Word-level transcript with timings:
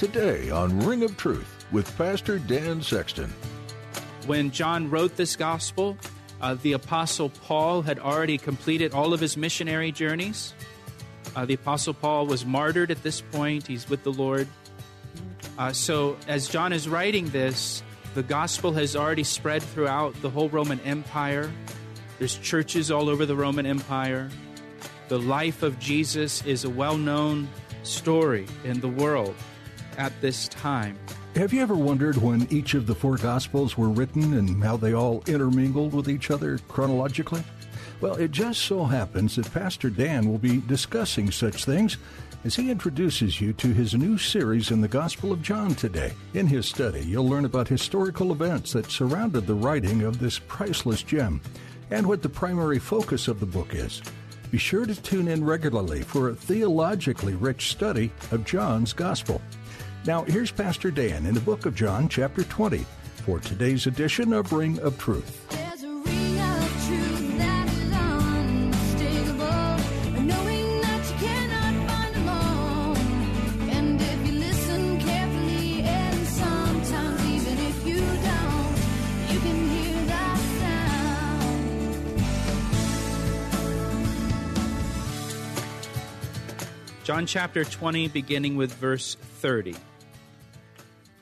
Today 0.00 0.48
on 0.48 0.80
Ring 0.80 1.02
of 1.02 1.14
Truth 1.18 1.66
with 1.72 1.94
Pastor 1.98 2.38
Dan 2.38 2.80
Sexton. 2.80 3.30
When 4.26 4.50
John 4.50 4.88
wrote 4.88 5.14
this 5.14 5.36
gospel, 5.36 5.94
uh, 6.40 6.54
the 6.62 6.72
Apostle 6.72 7.28
Paul 7.28 7.82
had 7.82 7.98
already 7.98 8.38
completed 8.38 8.94
all 8.94 9.12
of 9.12 9.20
his 9.20 9.36
missionary 9.36 9.92
journeys. 9.92 10.54
Uh, 11.36 11.44
the 11.44 11.52
Apostle 11.52 11.92
Paul 11.92 12.24
was 12.24 12.46
martyred 12.46 12.90
at 12.90 13.02
this 13.02 13.20
point, 13.20 13.66
he's 13.66 13.90
with 13.90 14.02
the 14.02 14.10
Lord. 14.10 14.48
Uh, 15.58 15.70
so, 15.70 16.16
as 16.26 16.48
John 16.48 16.72
is 16.72 16.88
writing 16.88 17.28
this, 17.28 17.82
the 18.14 18.22
gospel 18.22 18.72
has 18.72 18.96
already 18.96 19.24
spread 19.24 19.62
throughout 19.62 20.18
the 20.22 20.30
whole 20.30 20.48
Roman 20.48 20.80
Empire. 20.80 21.52
There's 22.18 22.38
churches 22.38 22.90
all 22.90 23.10
over 23.10 23.26
the 23.26 23.36
Roman 23.36 23.66
Empire. 23.66 24.30
The 25.08 25.18
life 25.18 25.62
of 25.62 25.78
Jesus 25.78 26.42
is 26.46 26.64
a 26.64 26.70
well 26.70 26.96
known 26.96 27.50
story 27.82 28.46
in 28.64 28.80
the 28.80 28.88
world 28.88 29.34
at 29.98 30.12
this 30.20 30.48
time. 30.48 30.98
Have 31.36 31.52
you 31.52 31.62
ever 31.62 31.74
wondered 31.76 32.16
when 32.16 32.46
each 32.50 32.74
of 32.74 32.86
the 32.86 32.94
four 32.94 33.16
Gospels 33.16 33.78
were 33.78 33.88
written 33.88 34.34
and 34.34 34.62
how 34.62 34.76
they 34.76 34.94
all 34.94 35.22
intermingled 35.26 35.94
with 35.94 36.08
each 36.08 36.30
other 36.30 36.58
chronologically? 36.68 37.44
Well, 38.00 38.16
it 38.16 38.30
just 38.30 38.62
so 38.62 38.84
happens 38.84 39.36
that 39.36 39.52
Pastor 39.52 39.90
Dan 39.90 40.28
will 40.28 40.38
be 40.38 40.62
discussing 40.66 41.30
such 41.30 41.64
things 41.64 41.98
as 42.44 42.56
he 42.56 42.70
introduces 42.70 43.40
you 43.40 43.52
to 43.54 43.68
his 43.68 43.94
new 43.94 44.16
series 44.16 44.70
in 44.70 44.80
the 44.80 44.88
Gospel 44.88 45.32
of 45.32 45.42
John 45.42 45.74
today. 45.74 46.12
In 46.32 46.46
his 46.46 46.66
study, 46.66 47.00
you'll 47.00 47.28
learn 47.28 47.44
about 47.44 47.68
historical 47.68 48.32
events 48.32 48.72
that 48.72 48.90
surrounded 48.90 49.46
the 49.46 49.54
writing 49.54 50.02
of 50.02 50.18
this 50.18 50.38
priceless 50.38 51.02
gem 51.02 51.40
and 51.90 52.06
what 52.06 52.22
the 52.22 52.28
primary 52.28 52.78
focus 52.78 53.28
of 53.28 53.40
the 53.40 53.46
book 53.46 53.74
is. 53.74 54.02
Be 54.50 54.58
sure 54.58 54.86
to 54.86 55.00
tune 55.00 55.28
in 55.28 55.44
regularly 55.44 56.02
for 56.02 56.30
a 56.30 56.34
theologically 56.34 57.34
rich 57.34 57.70
study 57.70 58.10
of 58.32 58.44
John's 58.44 58.92
Gospel. 58.92 59.40
Now, 60.06 60.22
here's 60.24 60.50
Pastor 60.50 60.90
Dan 60.90 61.26
in 61.26 61.34
the 61.34 61.40
book 61.40 61.66
of 61.66 61.74
John, 61.74 62.08
chapter 62.08 62.42
20, 62.42 62.86
for 63.26 63.38
today's 63.38 63.86
edition 63.86 64.32
of 64.32 64.50
Ring 64.50 64.78
of 64.80 64.98
Truth. 64.98 65.46
John 87.02 87.26
chapter 87.26 87.64
20, 87.64 88.08
beginning 88.08 88.56
with 88.56 88.72
verse 88.74 89.16
30. 89.40 89.74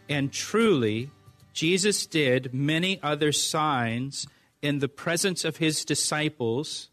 And 0.08 0.32
truly, 0.32 1.10
Jesus 1.52 2.06
did 2.06 2.54
many 2.54 3.00
other 3.02 3.32
signs 3.32 4.26
in 4.62 4.78
the 4.78 4.88
presence 4.88 5.44
of 5.44 5.58
his 5.58 5.84
disciples, 5.84 6.88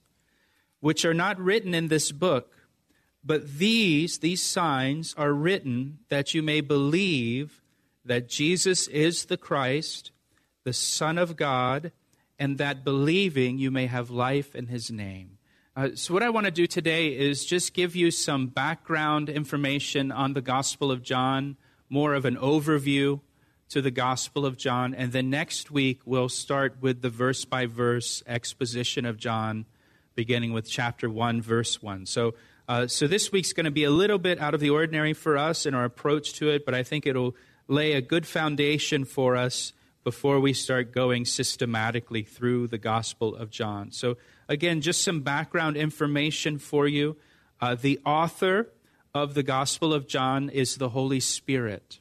which 0.80 1.06
are 1.06 1.14
not 1.14 1.40
written 1.40 1.74
in 1.74 1.88
this 1.88 2.12
book. 2.12 2.52
But 3.24 3.58
these, 3.58 4.20
these 4.20 4.44
signs, 4.44 5.16
are 5.18 5.34
written 5.34 6.00
that 6.10 6.34
you 6.34 6.44
may 6.44 6.62
believe 6.62 7.62
that 8.04 8.30
Jesus 8.30 8.88
is 8.88 9.26
the 9.26 9.38
Christ, 9.38 10.12
the 10.64 10.74
Son 10.74 11.18
of 11.18 11.36
God, 11.36 11.92
and 12.38 12.58
that 12.58 12.84
believing 12.84 13.58
you 13.58 13.72
may 13.72 13.88
have 13.88 14.12
life 14.12 14.56
in 14.56 14.68
his 14.68 14.92
name. 14.92 15.38
Uh, 15.76 15.90
so, 15.96 16.14
what 16.14 16.24
I 16.24 16.30
want 16.30 16.46
to 16.46 16.52
do 16.52 16.68
today 16.68 17.08
is 17.08 17.46
just 17.46 17.74
give 17.74 17.96
you 17.96 18.10
some 18.12 18.48
background 18.48 19.28
information 19.28 20.12
on 20.12 20.34
the 20.34 20.42
Gospel 20.42 20.92
of 20.92 21.04
John, 21.04 21.58
more 21.96 22.14
of 22.14 22.26
an 22.26 22.36
overview 22.36 23.22
to 23.70 23.82
the 23.82 23.90
Gospel 23.90 24.46
of 24.46 24.58
John. 24.58 24.94
And 24.94 25.14
then 25.14 25.30
next 25.30 25.72
week, 25.72 26.02
we'll 26.04 26.28
start 26.28 26.76
with 26.82 27.02
the 27.02 27.10
verse 27.10 27.46
by 27.46 27.68
verse 27.68 28.22
exposition 28.28 29.06
of 29.06 29.18
John, 29.18 29.66
beginning 30.14 30.52
with 30.52 30.70
chapter 30.70 31.10
1, 31.10 31.42
verse 31.42 31.82
1. 31.82 32.06
So, 32.06 32.36
uh, 32.68 32.88
so 32.88 33.08
this 33.08 33.32
week's 33.32 33.54
going 33.54 33.64
to 33.64 33.72
be 33.72 33.86
a 33.86 33.90
little 33.90 34.18
bit 34.18 34.42
out 34.42 34.54
of 34.54 34.60
the 34.60 34.72
ordinary 34.72 35.14
for 35.14 35.38
us 35.38 35.66
in 35.66 35.74
our 35.74 35.86
approach 35.86 36.34
to 36.34 36.50
it, 36.50 36.66
but 36.66 36.76
I 36.76 36.84
think 36.84 37.08
it'll 37.08 37.34
lay 37.70 37.94
a 37.94 38.02
good 38.02 38.28
foundation 38.28 39.06
for 39.06 39.38
us 39.38 39.72
before 40.04 40.42
we 40.42 40.52
start 40.52 40.92
going 40.92 41.24
systematically 41.24 42.24
through 42.24 42.68
the 42.68 42.78
Gospel 42.78 43.34
of 43.34 43.50
John. 43.50 43.92
So, 43.92 44.18
Again, 44.48 44.82
just 44.82 45.04
some 45.04 45.22
background 45.22 45.76
information 45.76 46.60
for 46.60 46.88
you. 46.88 47.18
Uh, 47.60 47.76
the 47.76 48.00
author 48.06 48.70
of 49.16 49.34
the 49.34 49.44
Gospel 49.44 49.94
of 49.94 50.10
John 50.10 50.50
is 50.50 50.76
the 50.76 50.90
Holy 50.90 51.22
Spirit. 51.22 52.00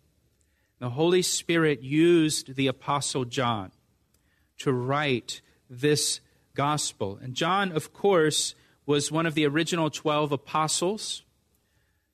The 0.80 0.90
Holy 0.90 1.22
Spirit 1.22 1.80
used 1.80 2.56
the 2.56 2.66
Apostle 2.66 3.24
John 3.24 3.70
to 4.58 4.72
write 4.72 5.40
this 5.70 6.18
gospel. 6.56 7.20
And 7.22 7.34
John, 7.34 7.70
of 7.70 7.92
course, 7.92 8.56
was 8.84 9.12
one 9.12 9.26
of 9.26 9.34
the 9.34 9.46
original 9.46 9.90
12 9.90 10.32
apostles 10.32 11.22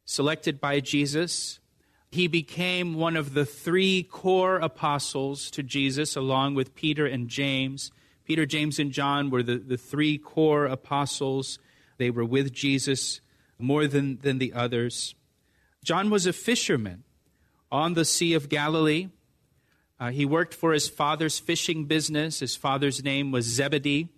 selected 0.05 0.61
by 0.61 0.81
Jesus. 0.81 1.61
He 2.11 2.29
became 2.29 2.93
one 2.93 3.17
of 3.17 3.33
the 3.33 3.47
three 3.47 4.03
core 4.03 4.57
apostles 4.57 5.51
to 5.53 5.63
Jesus, 5.63 6.15
along 6.15 6.57
with 6.57 6.75
Peter 6.75 7.07
and 7.07 7.27
James. 7.27 7.91
Peter, 8.27 8.45
James, 8.45 8.79
and 8.79 8.93
John 8.93 9.31
were 9.31 9.43
the, 9.43 9.57
the 9.57 9.79
three 9.79 10.19
core 10.19 10.67
apostles. 10.67 11.59
They 11.97 12.11
were 12.11 12.25
with 12.25 12.53
Jesus 12.53 13.23
more 13.63 13.87
than, 13.87 14.19
than 14.19 14.39
the 14.39 14.53
others. 14.53 15.15
John 15.85 16.11
was 16.11 16.27
a 16.27 16.33
fisherman 16.33 17.05
on 17.71 17.95
the 17.95 18.05
Sea 18.05 18.35
of 18.35 18.49
Galilee. 18.49 19.09
Uh, 19.99 20.11
he 20.11 20.25
worked 20.25 20.55
for 20.55 20.73
his 20.73 20.89
father's 20.89 21.39
fishing 21.39 21.85
business. 21.85 22.41
His 22.41 22.57
father's 22.57 23.03
name 23.05 23.31
was 23.31 23.47
Zebedee. 23.47 24.09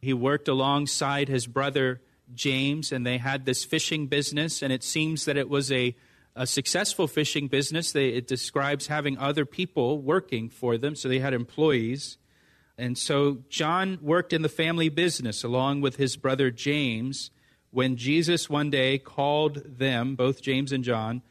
He 0.00 0.12
worked 0.12 0.48
alongside 0.48 1.28
his 1.28 1.46
brother 1.46 2.00
James, 2.34 2.92
and 2.92 3.06
they 3.06 3.18
had 3.18 3.44
this 3.44 3.64
fishing 3.64 4.06
business, 4.06 4.62
and 4.62 4.72
it 4.72 4.82
seems 4.82 5.24
that 5.26 5.36
it 5.36 5.48
was 5.48 5.70
a, 5.70 5.94
a 6.34 6.46
successful 6.46 7.06
fishing 7.06 7.46
business. 7.48 7.92
They, 7.92 8.08
it 8.08 8.26
describes 8.26 8.86
having 8.86 9.18
other 9.18 9.44
people 9.44 10.00
working 10.00 10.48
for 10.48 10.76
them, 10.76 10.94
so 10.94 11.08
they 11.08 11.20
had 11.20 11.34
employees. 11.34 12.18
And 12.78 12.96
so 12.96 13.38
John 13.48 13.98
worked 14.02 14.32
in 14.32 14.42
the 14.42 14.48
family 14.48 14.88
business 14.88 15.44
along 15.44 15.82
with 15.82 15.96
his 15.96 16.16
brother 16.16 16.50
James 16.50 17.30
when 17.72 17.96
Jesus 17.96 18.48
one 18.48 18.70
day 18.70 18.98
called 18.98 19.62
them, 19.64 20.14
both 20.14 20.40
James 20.42 20.72
and 20.72 20.84
John, 20.84 21.22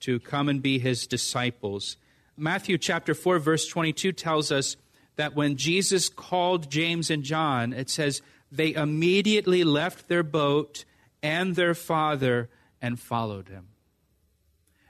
to 0.00 0.18
come 0.18 0.48
and 0.48 0.62
be 0.62 0.78
his 0.78 1.06
disciples. 1.06 1.96
Matthew 2.36 2.78
chapter 2.78 3.14
4, 3.14 3.38
verse 3.38 3.66
22 3.66 4.12
tells 4.12 4.50
us 4.50 4.76
that 5.16 5.34
when 5.34 5.56
Jesus 5.56 6.08
called 6.08 6.70
James 6.70 7.10
and 7.10 7.22
John, 7.22 7.72
it 7.72 7.90
says, 7.90 8.22
they 8.50 8.72
immediately 8.72 9.64
left 9.64 10.08
their 10.08 10.22
boat 10.22 10.84
and 11.22 11.56
their 11.56 11.74
father 11.74 12.48
and 12.80 12.98
followed 12.98 13.48
him. 13.48 13.66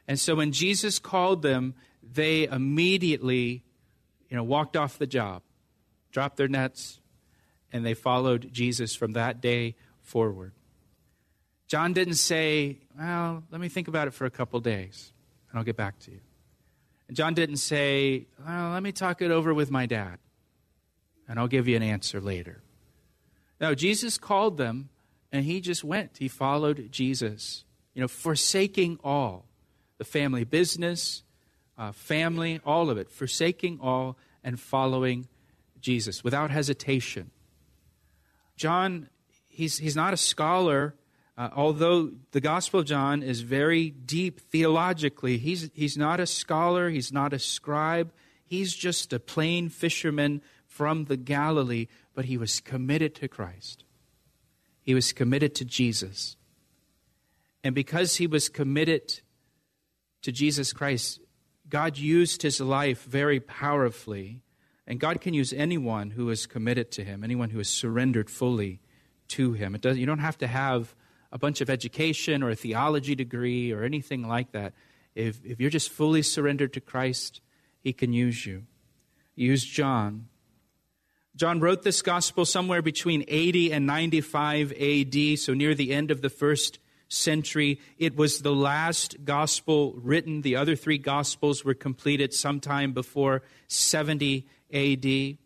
And 0.06 0.20
so 0.20 0.36
when 0.36 0.52
Jesus 0.52 0.98
called 0.98 1.42
them, 1.42 1.74
they 2.02 2.44
immediately, 2.44 3.64
you 4.28 4.36
know, 4.36 4.44
walked 4.44 4.76
off 4.76 4.98
the 4.98 5.06
job 5.06 5.42
dropped 6.10 6.36
their 6.36 6.48
nets, 6.48 7.00
and 7.72 7.84
they 7.84 7.94
followed 7.94 8.48
Jesus 8.52 8.94
from 8.94 9.12
that 9.12 9.40
day 9.40 9.76
forward. 10.02 10.52
John 11.68 11.92
didn't 11.92 12.14
say, 12.14 12.78
Well, 12.98 13.44
let 13.50 13.60
me 13.60 13.68
think 13.68 13.88
about 13.88 14.08
it 14.08 14.14
for 14.14 14.24
a 14.24 14.30
couple 14.30 14.58
days, 14.60 15.12
and 15.50 15.58
I'll 15.58 15.64
get 15.64 15.76
back 15.76 15.98
to 16.00 16.10
you. 16.10 16.20
And 17.06 17.16
John 17.16 17.34
didn't 17.34 17.58
say, 17.58 18.26
Well, 18.44 18.70
let 18.70 18.82
me 18.82 18.90
talk 18.90 19.20
it 19.20 19.30
over 19.30 19.52
with 19.52 19.70
my 19.70 19.84
dad, 19.84 20.18
and 21.28 21.38
I'll 21.38 21.46
give 21.46 21.68
you 21.68 21.76
an 21.76 21.82
answer 21.82 22.20
later. 22.20 22.62
No, 23.60 23.74
Jesus 23.74 24.16
called 24.16 24.56
them, 24.56 24.88
and 25.30 25.44
he 25.44 25.60
just 25.60 25.84
went. 25.84 26.16
He 26.18 26.28
followed 26.28 26.90
Jesus, 26.90 27.64
you 27.92 28.00
know, 28.00 28.08
forsaking 28.08 28.98
all 29.04 29.44
the 29.98 30.04
family 30.04 30.44
business, 30.44 31.22
uh, 31.76 31.92
family, 31.92 32.60
all 32.64 32.88
of 32.88 32.96
it, 32.96 33.10
forsaking 33.10 33.78
all 33.82 34.16
and 34.42 34.58
following 34.58 35.28
Jesus 35.80 36.24
without 36.24 36.50
hesitation. 36.50 37.30
John, 38.56 39.10
he's, 39.48 39.78
he's 39.78 39.96
not 39.96 40.14
a 40.14 40.16
scholar 40.16 40.94
Uh, 41.38 41.50
although 41.54 42.10
the 42.32 42.40
Gospel 42.40 42.80
of 42.80 42.86
John 42.86 43.22
is 43.22 43.42
very 43.42 43.90
deep 43.90 44.40
theologically, 44.40 45.38
he's, 45.38 45.70
he's 45.72 45.96
not 45.96 46.18
a 46.18 46.26
scholar, 46.26 46.90
he's 46.90 47.12
not 47.12 47.32
a 47.32 47.38
scribe, 47.38 48.10
he's 48.44 48.74
just 48.74 49.12
a 49.12 49.20
plain 49.20 49.68
fisherman 49.68 50.42
from 50.66 51.04
the 51.04 51.16
Galilee, 51.16 51.86
but 52.12 52.24
he 52.24 52.36
was 52.36 52.58
committed 52.58 53.14
to 53.14 53.28
Christ. 53.28 53.84
He 54.82 54.94
was 54.94 55.12
committed 55.12 55.54
to 55.54 55.64
Jesus. 55.64 56.36
And 57.62 57.72
because 57.72 58.16
he 58.16 58.26
was 58.26 58.48
committed 58.48 59.20
to 60.22 60.32
Jesus 60.32 60.72
Christ, 60.72 61.20
God 61.68 61.98
used 61.98 62.42
his 62.42 62.60
life 62.60 63.04
very 63.04 63.38
powerfully. 63.38 64.42
And 64.88 64.98
God 64.98 65.20
can 65.20 65.34
use 65.34 65.52
anyone 65.52 66.10
who 66.10 66.30
is 66.30 66.46
committed 66.46 66.90
to 66.92 67.04
him, 67.04 67.22
anyone 67.22 67.50
who 67.50 67.60
is 67.60 67.68
surrendered 67.68 68.28
fully 68.28 68.80
to 69.28 69.52
him. 69.52 69.76
It 69.76 69.82
does, 69.82 69.98
you 69.98 70.06
don't 70.06 70.18
have 70.18 70.38
to 70.38 70.48
have 70.48 70.96
a 71.30 71.38
bunch 71.38 71.60
of 71.60 71.68
education 71.68 72.42
or 72.42 72.50
a 72.50 72.56
theology 72.56 73.14
degree 73.14 73.72
or 73.72 73.84
anything 73.84 74.26
like 74.26 74.52
that. 74.52 74.72
If, 75.14 75.44
if 75.44 75.60
you're 75.60 75.70
just 75.70 75.90
fully 75.90 76.22
surrendered 76.22 76.72
to 76.74 76.80
Christ, 76.80 77.40
he 77.80 77.92
can 77.92 78.12
use 78.12 78.46
you. 78.46 78.64
Use 79.34 79.64
John. 79.64 80.28
John 81.36 81.60
wrote 81.60 81.82
this 81.82 82.02
gospel 82.02 82.44
somewhere 82.44 82.82
between 82.82 83.24
80 83.28 83.72
and 83.72 83.86
95 83.86 84.72
AD, 84.72 85.38
so 85.38 85.54
near 85.54 85.74
the 85.74 85.92
end 85.92 86.10
of 86.10 86.20
the 86.20 86.30
first 86.30 86.80
century. 87.08 87.80
It 87.96 88.16
was 88.16 88.40
the 88.40 88.54
last 88.54 89.24
gospel 89.24 89.94
written. 89.96 90.42
The 90.42 90.56
other 90.56 90.76
three 90.76 90.98
gospels 90.98 91.64
were 91.64 91.74
completed 91.74 92.34
sometime 92.34 92.92
before 92.92 93.42
70 93.68 94.46
AD. 94.72 95.38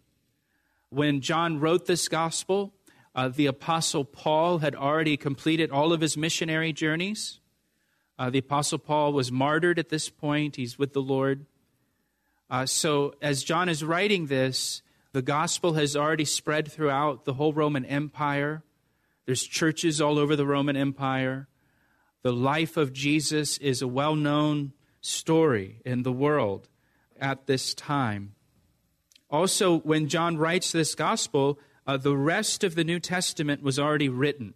When 0.90 1.20
John 1.20 1.60
wrote 1.60 1.86
this 1.86 2.08
gospel, 2.08 2.72
uh, 3.14 3.28
the 3.28 3.46
Apostle 3.46 4.04
Paul 4.04 4.58
had 4.58 4.74
already 4.74 5.16
completed 5.16 5.70
all 5.70 5.92
of 5.92 6.00
his 6.00 6.16
missionary 6.16 6.72
journeys. 6.72 7.40
Uh, 8.18 8.30
the 8.30 8.38
Apostle 8.38 8.78
Paul 8.78 9.12
was 9.12 9.30
martyred 9.30 9.78
at 9.78 9.88
this 9.88 10.08
point, 10.08 10.56
he's 10.56 10.78
with 10.78 10.92
the 10.92 11.02
Lord. 11.02 11.46
Uh, 12.48 12.66
so, 12.66 13.14
as 13.22 13.44
John 13.44 13.68
is 13.68 13.82
writing 13.82 14.26
this, 14.26 14.82
the 15.12 15.22
gospel 15.22 15.74
has 15.74 15.96
already 15.96 16.24
spread 16.24 16.70
throughout 16.70 17.24
the 17.24 17.34
whole 17.34 17.52
Roman 17.52 17.84
Empire. 17.84 18.62
There's 19.26 19.42
churches 19.42 20.00
all 20.00 20.18
over 20.18 20.36
the 20.36 20.46
Roman 20.46 20.76
Empire. 20.76 21.48
The 22.22 22.32
life 22.32 22.76
of 22.76 22.92
Jesus 22.92 23.58
is 23.58 23.82
a 23.82 23.88
well 23.88 24.14
known 24.14 24.72
story 25.00 25.80
in 25.84 26.02
the 26.02 26.12
world 26.12 26.68
at 27.18 27.46
this 27.46 27.74
time. 27.74 28.34
Also, 29.30 29.78
when 29.78 30.08
John 30.08 30.36
writes 30.36 30.72
this 30.72 30.94
gospel, 30.94 31.58
uh, 31.86 31.96
the 31.96 32.16
rest 32.16 32.64
of 32.64 32.74
the 32.74 32.84
New 32.84 33.00
Testament 33.00 33.62
was 33.62 33.78
already 33.78 34.08
written, 34.08 34.54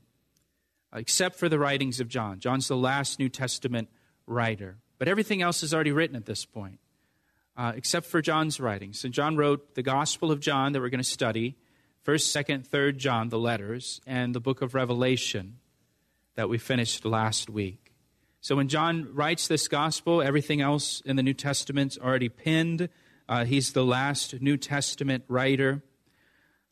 uh, 0.92 0.98
except 0.98 1.36
for 1.36 1.48
the 1.48 1.58
writings 1.58 2.00
of 2.00 2.08
John. 2.08 2.38
John's 2.38 2.68
the 2.68 2.76
last 2.76 3.18
New 3.18 3.28
Testament 3.28 3.88
writer. 4.26 4.78
But 4.98 5.08
everything 5.08 5.42
else 5.42 5.62
is 5.62 5.74
already 5.74 5.92
written 5.92 6.16
at 6.16 6.26
this 6.26 6.44
point, 6.44 6.78
uh, 7.56 7.72
except 7.76 8.06
for 8.06 8.22
John's 8.22 8.60
writings. 8.60 9.00
So 9.00 9.08
John 9.08 9.36
wrote 9.36 9.74
the 9.74 9.82
Gospel 9.82 10.30
of 10.30 10.40
John 10.40 10.72
that 10.72 10.80
we're 10.80 10.88
going 10.88 10.98
to 10.98 11.04
study, 11.04 11.56
1st, 12.06 12.44
2nd, 12.44 12.68
3rd 12.68 12.96
John, 12.96 13.28
the 13.28 13.38
letters, 13.38 14.00
and 14.06 14.34
the 14.34 14.40
book 14.40 14.62
of 14.62 14.74
Revelation 14.74 15.58
that 16.36 16.48
we 16.48 16.58
finished 16.58 17.04
last 17.04 17.50
week. 17.50 17.92
So 18.40 18.56
when 18.56 18.68
John 18.68 19.08
writes 19.12 19.48
this 19.48 19.66
gospel, 19.66 20.22
everything 20.22 20.60
else 20.60 21.00
in 21.04 21.16
the 21.16 21.22
New 21.22 21.34
Testament's 21.34 21.98
already 21.98 22.28
pinned. 22.28 22.88
Uh, 23.28 23.44
he's 23.44 23.72
the 23.72 23.84
last 23.84 24.40
New 24.40 24.56
Testament 24.56 25.24
writer. 25.26 25.82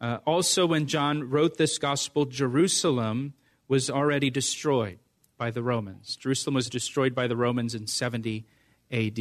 Uh, 0.04 0.18
also, 0.26 0.66
when 0.66 0.86
John 0.86 1.30
wrote 1.30 1.56
this 1.56 1.78
gospel, 1.78 2.26
Jerusalem 2.26 3.32
was 3.68 3.88
already 3.88 4.28
destroyed 4.28 4.98
by 5.38 5.50
the 5.50 5.62
Romans. 5.62 6.16
Jerusalem 6.16 6.56
was 6.56 6.68
destroyed 6.68 7.14
by 7.14 7.26
the 7.26 7.36
Romans 7.36 7.74
in 7.74 7.86
70 7.86 8.44
AD. 8.92 9.18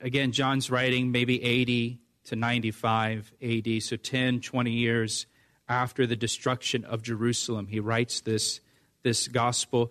Again, 0.00 0.30
John's 0.30 0.70
writing 0.70 1.10
maybe 1.10 1.42
80 1.42 1.98
to 2.26 2.36
95 2.36 3.32
AD, 3.42 3.82
so 3.82 3.96
10, 3.96 4.40
20 4.40 4.70
years 4.70 5.26
after 5.68 6.06
the 6.06 6.14
destruction 6.14 6.84
of 6.84 7.02
Jerusalem. 7.02 7.66
He 7.66 7.80
writes 7.80 8.20
this, 8.20 8.60
this 9.02 9.26
gospel. 9.26 9.90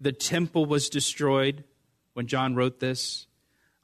The 0.00 0.10
temple 0.10 0.66
was 0.66 0.88
destroyed 0.88 1.62
when 2.14 2.26
John 2.26 2.56
wrote 2.56 2.80
this. 2.80 3.28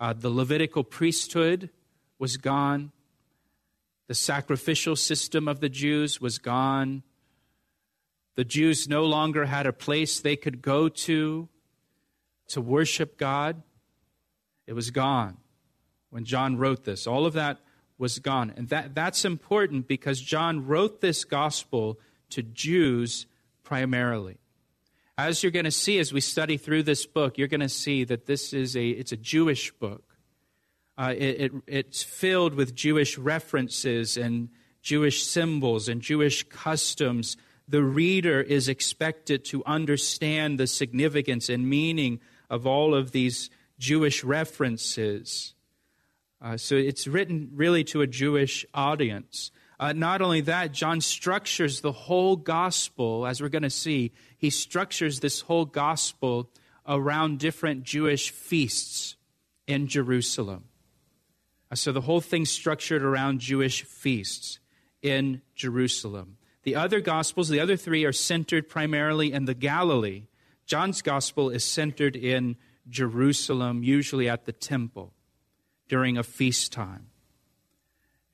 Uh, 0.01 0.13
the 0.13 0.29
Levitical 0.29 0.83
priesthood 0.83 1.71
was 2.19 2.37
gone. 2.37 2.91
The 4.07 4.15
sacrificial 4.15 4.97
system 4.97 5.49
of 5.49 5.61
the 5.61 5.69
Jews 5.69 6.21
was 6.21 6.39
gone. 6.39 7.03
The 8.35 8.45
Jews 8.45 8.89
no 8.89 9.05
longer 9.05 9.47
had 9.47 9.67
a 9.67 9.73
place 9.73 10.21
they 10.21 10.37
could 10.37 10.61
go 10.61 10.89
to 10.89 11.49
to 12.49 12.61
worship 12.61 13.17
God. 13.17 13.63
It 14.67 14.73
was 14.73 14.91
gone 14.91 15.39
when 16.11 16.25
John 16.25 16.57
wrote 16.57 16.85
this. 16.85 17.07
All 17.07 17.27
of 17.27 17.33
that 17.35 17.59
was 17.99 18.19
gone. 18.19 18.53
And 18.57 18.69
that, 18.69 18.95
that's 18.95 19.25
important 19.25 19.87
because 19.87 20.21
John 20.21 20.67
wrote 20.67 21.01
this 21.01 21.25
gospel 21.25 21.99
to 22.31 22.43
Jews 22.43 23.27
primarily. 23.63 24.39
As 25.17 25.43
you're 25.43 25.53
going 25.53 25.65
to 25.65 25.71
see 25.71 25.99
as 25.99 26.13
we 26.13 26.21
study 26.21 26.57
through 26.57 26.83
this 26.83 27.07
book, 27.07 27.39
you're 27.39 27.49
going 27.49 27.61
to 27.61 27.69
see 27.69 28.05
that 28.05 28.27
this 28.27 28.53
is 28.53 28.77
a, 28.77 28.89
it's 28.89 29.13
a 29.13 29.17
Jewish 29.17 29.71
book. 29.73 30.14
Uh, 30.97 31.15
it, 31.17 31.41
it, 31.41 31.53
it's 31.67 32.03
filled 32.03 32.55
with 32.55 32.75
Jewish 32.75 33.19
references 33.19 34.17
and 34.17 34.49
Jewish 34.83 35.25
symbols 35.25 35.89
and 35.89 36.01
Jewish 36.01 36.45
customs. 36.45 37.37
The 37.67 37.83
reader 37.83 38.41
is 38.41 38.69
expected 38.69 39.45
to 39.47 39.65
understand 39.65 40.61
the 40.61 40.67
significance 40.67 41.49
and 41.49 41.69
meaning 41.69 42.21
of 42.51 42.67
all 42.67 42.95
of 42.95 43.11
these 43.11 43.51
Jewish 43.79 44.23
references. 44.23 45.55
Uh, 46.41 46.57
so 46.57 46.77
it's 46.77 47.07
written 47.09 47.51
really 47.55 47.83
to 47.85 48.03
a 48.03 48.07
Jewish 48.07 48.67
audience. 48.75 49.51
Uh, 49.81 49.93
not 49.93 50.23
only 50.23 50.43
that, 50.43 50.73
John 50.73 51.01
structures 51.01 51.81
the 51.81 51.91
whole 51.91 52.37
gospel, 52.37 53.27
as 53.27 53.41
we're 53.41 53.49
going 53.49 53.63
to 53.63 53.71
see, 53.71 54.13
he 54.37 54.51
structures 54.51 55.21
this 55.21 55.41
whole 55.41 55.65
gospel 55.65 56.51
around 56.87 57.39
different 57.39 57.83
Jewish 57.83 58.31
feasts 58.31 59.17
in 59.67 59.89
Jerusalem. 59.89 60.65
So 61.75 61.93
the 61.93 62.03
whole 62.03 62.21
thing's 62.21 62.51
structured 62.51 63.03
around 63.03 63.41
Jewish 63.41 63.83
feasts 63.85 64.59
in 65.03 65.43
Jerusalem. 65.55 66.37
The 66.63 66.77
other 66.77 67.01
gospels, 67.01 67.49
the 67.49 67.61
other 67.61 67.77
three, 67.77 68.05
are 68.05 68.13
centered 68.13 68.69
primarily 68.69 69.33
in 69.33 69.45
the 69.45 69.55
Galilee. 69.55 70.25
John's 70.67 71.03
gospel 71.03 71.51
is 71.51 71.65
centered 71.65 72.17
in 72.17 72.57
Jerusalem, 72.89 73.83
usually 73.83 74.29
at 74.29 74.47
the 74.47 74.53
temple 74.53 75.13
during 75.89 76.17
a 76.17 76.23
feast 76.23 76.73
time. 76.73 77.07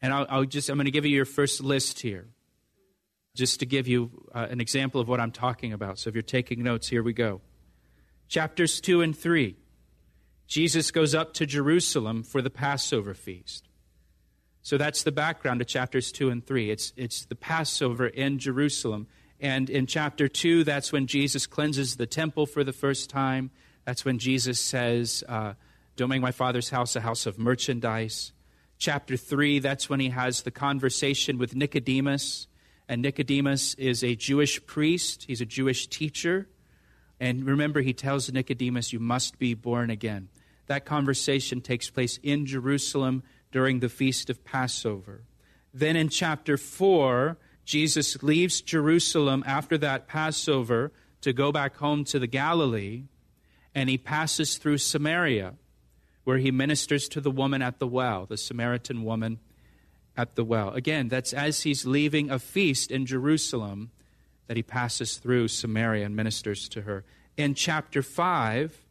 And 0.00 0.12
I'll, 0.12 0.26
I'll 0.30 0.44
just, 0.44 0.68
I'm 0.68 0.76
going 0.76 0.84
to 0.86 0.90
give 0.90 1.04
you 1.04 1.14
your 1.14 1.24
first 1.24 1.60
list 1.60 2.00
here, 2.00 2.28
just 3.34 3.60
to 3.60 3.66
give 3.66 3.88
you 3.88 4.10
uh, 4.34 4.46
an 4.48 4.60
example 4.60 5.00
of 5.00 5.08
what 5.08 5.20
I'm 5.20 5.32
talking 5.32 5.72
about. 5.72 5.98
So 5.98 6.08
if 6.08 6.14
you're 6.14 6.22
taking 6.22 6.62
notes, 6.62 6.88
here 6.88 7.02
we 7.02 7.12
go. 7.12 7.40
Chapters 8.28 8.80
2 8.80 9.02
and 9.02 9.16
3 9.16 9.56
Jesus 10.50 10.90
goes 10.90 11.14
up 11.14 11.32
to 11.34 11.46
Jerusalem 11.46 12.24
for 12.24 12.42
the 12.42 12.50
Passover 12.50 13.14
feast. 13.14 13.68
So 14.62 14.76
that's 14.76 15.04
the 15.04 15.12
background 15.12 15.60
to 15.60 15.64
chapters 15.64 16.10
2 16.10 16.28
and 16.28 16.44
3. 16.44 16.72
It's, 16.72 16.92
it's 16.96 17.24
the 17.24 17.36
Passover 17.36 18.08
in 18.08 18.40
Jerusalem. 18.40 19.06
And 19.38 19.70
in 19.70 19.86
chapter 19.86 20.26
2, 20.26 20.64
that's 20.64 20.90
when 20.90 21.06
Jesus 21.06 21.46
cleanses 21.46 21.96
the 21.96 22.06
temple 22.06 22.46
for 22.46 22.64
the 22.64 22.72
first 22.72 23.08
time. 23.08 23.52
That's 23.84 24.04
when 24.04 24.18
Jesus 24.18 24.58
says, 24.58 25.22
uh, 25.28 25.54
Don't 25.94 26.08
make 26.08 26.20
my 26.20 26.32
father's 26.32 26.70
house 26.70 26.96
a 26.96 27.00
house 27.00 27.26
of 27.26 27.38
merchandise. 27.38 28.32
Chapter 28.76 29.16
3, 29.16 29.60
that's 29.60 29.88
when 29.88 30.00
he 30.00 30.08
has 30.08 30.42
the 30.42 30.50
conversation 30.50 31.38
with 31.38 31.54
Nicodemus. 31.54 32.48
And 32.88 33.02
Nicodemus 33.02 33.74
is 33.74 34.02
a 34.02 34.16
Jewish 34.16 34.66
priest, 34.66 35.26
he's 35.28 35.40
a 35.40 35.46
Jewish 35.46 35.86
teacher. 35.86 36.48
And 37.20 37.44
remember, 37.44 37.82
he 37.82 37.92
tells 37.92 38.32
Nicodemus, 38.32 38.92
You 38.92 38.98
must 38.98 39.38
be 39.38 39.54
born 39.54 39.90
again. 39.90 40.28
That 40.70 40.84
conversation 40.84 41.62
takes 41.62 41.90
place 41.90 42.20
in 42.22 42.46
Jerusalem 42.46 43.24
during 43.50 43.80
the 43.80 43.88
Feast 43.88 44.30
of 44.30 44.44
Passover. 44.44 45.24
Then 45.74 45.96
in 45.96 46.08
chapter 46.08 46.56
4, 46.56 47.36
Jesus 47.64 48.22
leaves 48.22 48.60
Jerusalem 48.60 49.42
after 49.44 49.76
that 49.78 50.06
Passover 50.06 50.92
to 51.22 51.32
go 51.32 51.50
back 51.50 51.78
home 51.78 52.04
to 52.04 52.20
the 52.20 52.28
Galilee, 52.28 53.02
and 53.74 53.90
he 53.90 53.98
passes 53.98 54.58
through 54.58 54.78
Samaria, 54.78 55.54
where 56.22 56.38
he 56.38 56.52
ministers 56.52 57.08
to 57.08 57.20
the 57.20 57.32
woman 57.32 57.62
at 57.62 57.80
the 57.80 57.88
well, 57.88 58.26
the 58.26 58.36
Samaritan 58.36 59.02
woman 59.02 59.40
at 60.16 60.36
the 60.36 60.44
well. 60.44 60.68
Again, 60.70 61.08
that's 61.08 61.32
as 61.32 61.62
he's 61.62 61.84
leaving 61.84 62.30
a 62.30 62.38
feast 62.38 62.92
in 62.92 63.06
Jerusalem 63.06 63.90
that 64.46 64.56
he 64.56 64.62
passes 64.62 65.16
through 65.16 65.48
Samaria 65.48 66.06
and 66.06 66.14
ministers 66.14 66.68
to 66.68 66.82
her. 66.82 67.04
In 67.36 67.54
chapter 67.54 68.02
5, 68.02 68.86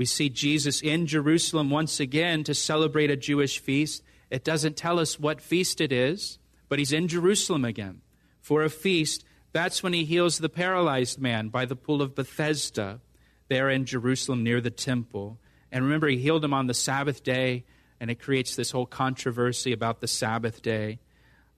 we 0.00 0.06
see 0.06 0.30
Jesus 0.30 0.80
in 0.80 1.06
Jerusalem 1.06 1.68
once 1.68 2.00
again 2.00 2.42
to 2.44 2.54
celebrate 2.54 3.10
a 3.10 3.18
Jewish 3.18 3.58
feast. 3.58 4.02
It 4.30 4.44
doesn't 4.44 4.78
tell 4.78 4.98
us 4.98 5.20
what 5.20 5.42
feast 5.42 5.78
it 5.78 5.92
is, 5.92 6.38
but 6.70 6.78
he's 6.78 6.94
in 6.94 7.06
Jerusalem 7.06 7.66
again 7.66 8.00
for 8.40 8.62
a 8.62 8.70
feast 8.70 9.26
That's 9.52 9.82
when 9.82 9.92
he 9.92 10.06
heals 10.06 10.38
the 10.38 10.48
paralyzed 10.48 11.20
man 11.20 11.50
by 11.50 11.66
the 11.66 11.76
pool 11.76 12.00
of 12.00 12.14
Bethesda 12.14 13.02
there 13.48 13.68
in 13.68 13.84
Jerusalem 13.84 14.42
near 14.42 14.62
the 14.62 14.70
temple. 14.70 15.38
And 15.70 15.84
remember, 15.84 16.08
he 16.08 16.16
healed 16.16 16.46
him 16.46 16.54
on 16.54 16.66
the 16.66 16.72
Sabbath 16.72 17.22
day, 17.22 17.64
and 18.00 18.10
it 18.10 18.22
creates 18.22 18.56
this 18.56 18.70
whole 18.70 18.86
controversy 18.86 19.70
about 19.70 20.00
the 20.00 20.08
Sabbath 20.08 20.62
day. 20.62 20.98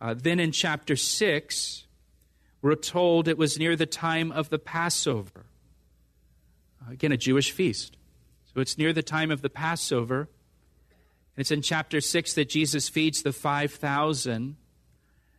Uh, 0.00 0.14
then 0.18 0.40
in 0.40 0.50
chapter 0.50 0.96
6, 0.96 1.86
we're 2.60 2.74
told 2.74 3.28
it 3.28 3.38
was 3.38 3.56
near 3.56 3.76
the 3.76 3.86
time 3.86 4.32
of 4.32 4.48
the 4.48 4.58
Passover. 4.58 5.46
Again, 6.90 7.12
a 7.12 7.16
Jewish 7.16 7.52
feast. 7.52 7.98
So 8.54 8.60
it's 8.60 8.76
near 8.76 8.92
the 8.92 9.02
time 9.02 9.30
of 9.30 9.42
the 9.42 9.50
Passover. 9.50 10.20
And 10.20 11.38
It's 11.38 11.50
in 11.50 11.62
chapter 11.62 12.00
6 12.00 12.34
that 12.34 12.48
Jesus 12.48 12.88
feeds 12.88 13.22
the 13.22 13.32
5,000. 13.32 14.56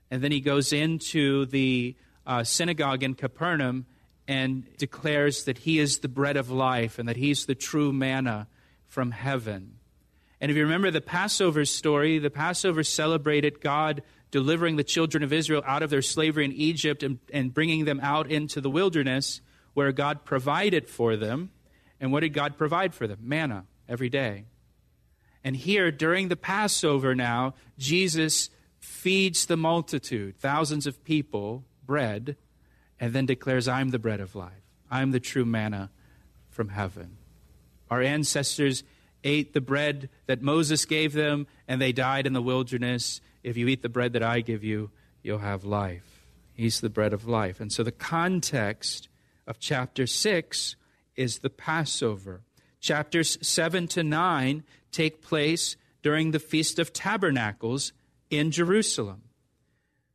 And 0.10 0.24
then 0.24 0.32
he 0.32 0.42
goes 0.42 0.74
into 0.74 1.46
the 1.46 1.96
uh, 2.26 2.44
synagogue 2.44 3.04
in 3.04 3.14
Capernaum 3.14 3.86
and 4.28 4.66
declares 4.78 5.44
that 5.46 5.60
he 5.60 5.80
is 5.80 6.00
the 6.00 6.08
bread 6.08 6.38
of 6.38 6.50
life 6.50 6.98
and 6.98 7.08
that 7.10 7.18
he's 7.18 7.46
the 7.46 7.56
true 7.56 7.92
manna 7.92 8.48
from 8.88 9.12
heaven. 9.12 9.76
And 10.40 10.50
if 10.50 10.58
you 10.58 10.64
remember 10.64 10.92
the 10.92 11.02
Passover 11.02 11.66
story, 11.66 12.20
the 12.20 12.30
Passover 12.30 12.84
celebrated 12.84 13.62
God 13.62 14.02
delivering 14.32 14.76
the 14.76 14.84
children 14.84 15.24
of 15.24 15.32
Israel 15.32 15.62
out 15.66 15.84
of 15.84 15.90
their 15.90 16.02
slavery 16.02 16.46
in 16.46 16.52
Egypt 16.52 17.04
and, 17.04 17.20
and 17.32 17.54
bringing 17.54 17.86
them 17.86 18.00
out 18.02 18.32
into 18.32 18.60
the 18.60 18.70
wilderness 18.70 19.42
where 19.74 19.92
God 19.92 20.26
provided 20.26 20.90
for 20.90 21.16
them. 21.16 21.52
And 22.04 22.12
what 22.12 22.20
did 22.20 22.34
God 22.34 22.58
provide 22.58 22.94
for 22.94 23.08
them? 23.08 23.20
Manna 23.22 23.64
every 23.88 24.10
day. 24.10 24.44
And 25.42 25.56
here, 25.56 25.90
during 25.90 26.28
the 26.28 26.36
Passover 26.36 27.16
now, 27.16 27.54
Jesus 27.78 28.50
feeds 28.82 29.46
the 29.46 29.56
multitude, 29.56 30.38
thousands 30.38 30.86
of 30.86 31.02
people, 31.06 31.64
bread, 31.86 32.36
and 33.00 33.14
then 33.14 33.26
declares, 33.26 33.70
I'm 33.70 33.92
the 33.92 34.00
bread 34.00 34.20
of 34.20 34.36
life. 34.36 34.52
I'm 34.92 35.12
the 35.12 35.22
true 35.22 35.46
manna 35.46 35.92
from 36.50 36.68
heaven. 36.68 37.16
Our 37.90 38.02
ancestors 38.02 38.84
ate 39.24 39.54
the 39.54 39.62
bread 39.62 40.10
that 40.26 40.42
Moses 40.42 40.84
gave 40.84 41.14
them, 41.14 41.48
and 41.70 41.82
they 41.82 41.94
died 41.94 42.28
in 42.28 42.34
the 42.34 42.42
wilderness. 42.42 43.22
If 43.44 43.56
you 43.56 43.70
eat 43.70 43.82
the 43.82 43.88
bread 43.88 44.12
that 44.12 44.24
I 44.24 44.42
give 44.42 44.66
you, 44.66 44.92
you'll 45.22 45.38
have 45.38 45.64
life. 45.64 46.26
He's 46.54 46.82
the 46.82 46.90
bread 46.90 47.14
of 47.14 47.30
life. 47.30 47.62
And 47.62 47.72
so 47.72 47.82
the 47.82 47.94
context 47.94 49.08
of 49.48 49.58
chapter 49.58 50.06
6 50.06 50.76
is 51.16 51.40
the 51.40 51.50
Passover. 51.50 52.42
Chapters 52.80 53.38
7 53.42 53.88
to 53.90 54.04
9 54.04 54.64
take 54.92 55.22
place 55.22 55.76
during 56.02 56.32
the 56.32 56.40
Feast 56.40 56.80
of 56.80 56.94
Tabernacles 56.94 57.94
in 58.30 58.52
Jerusalem. 58.52 59.24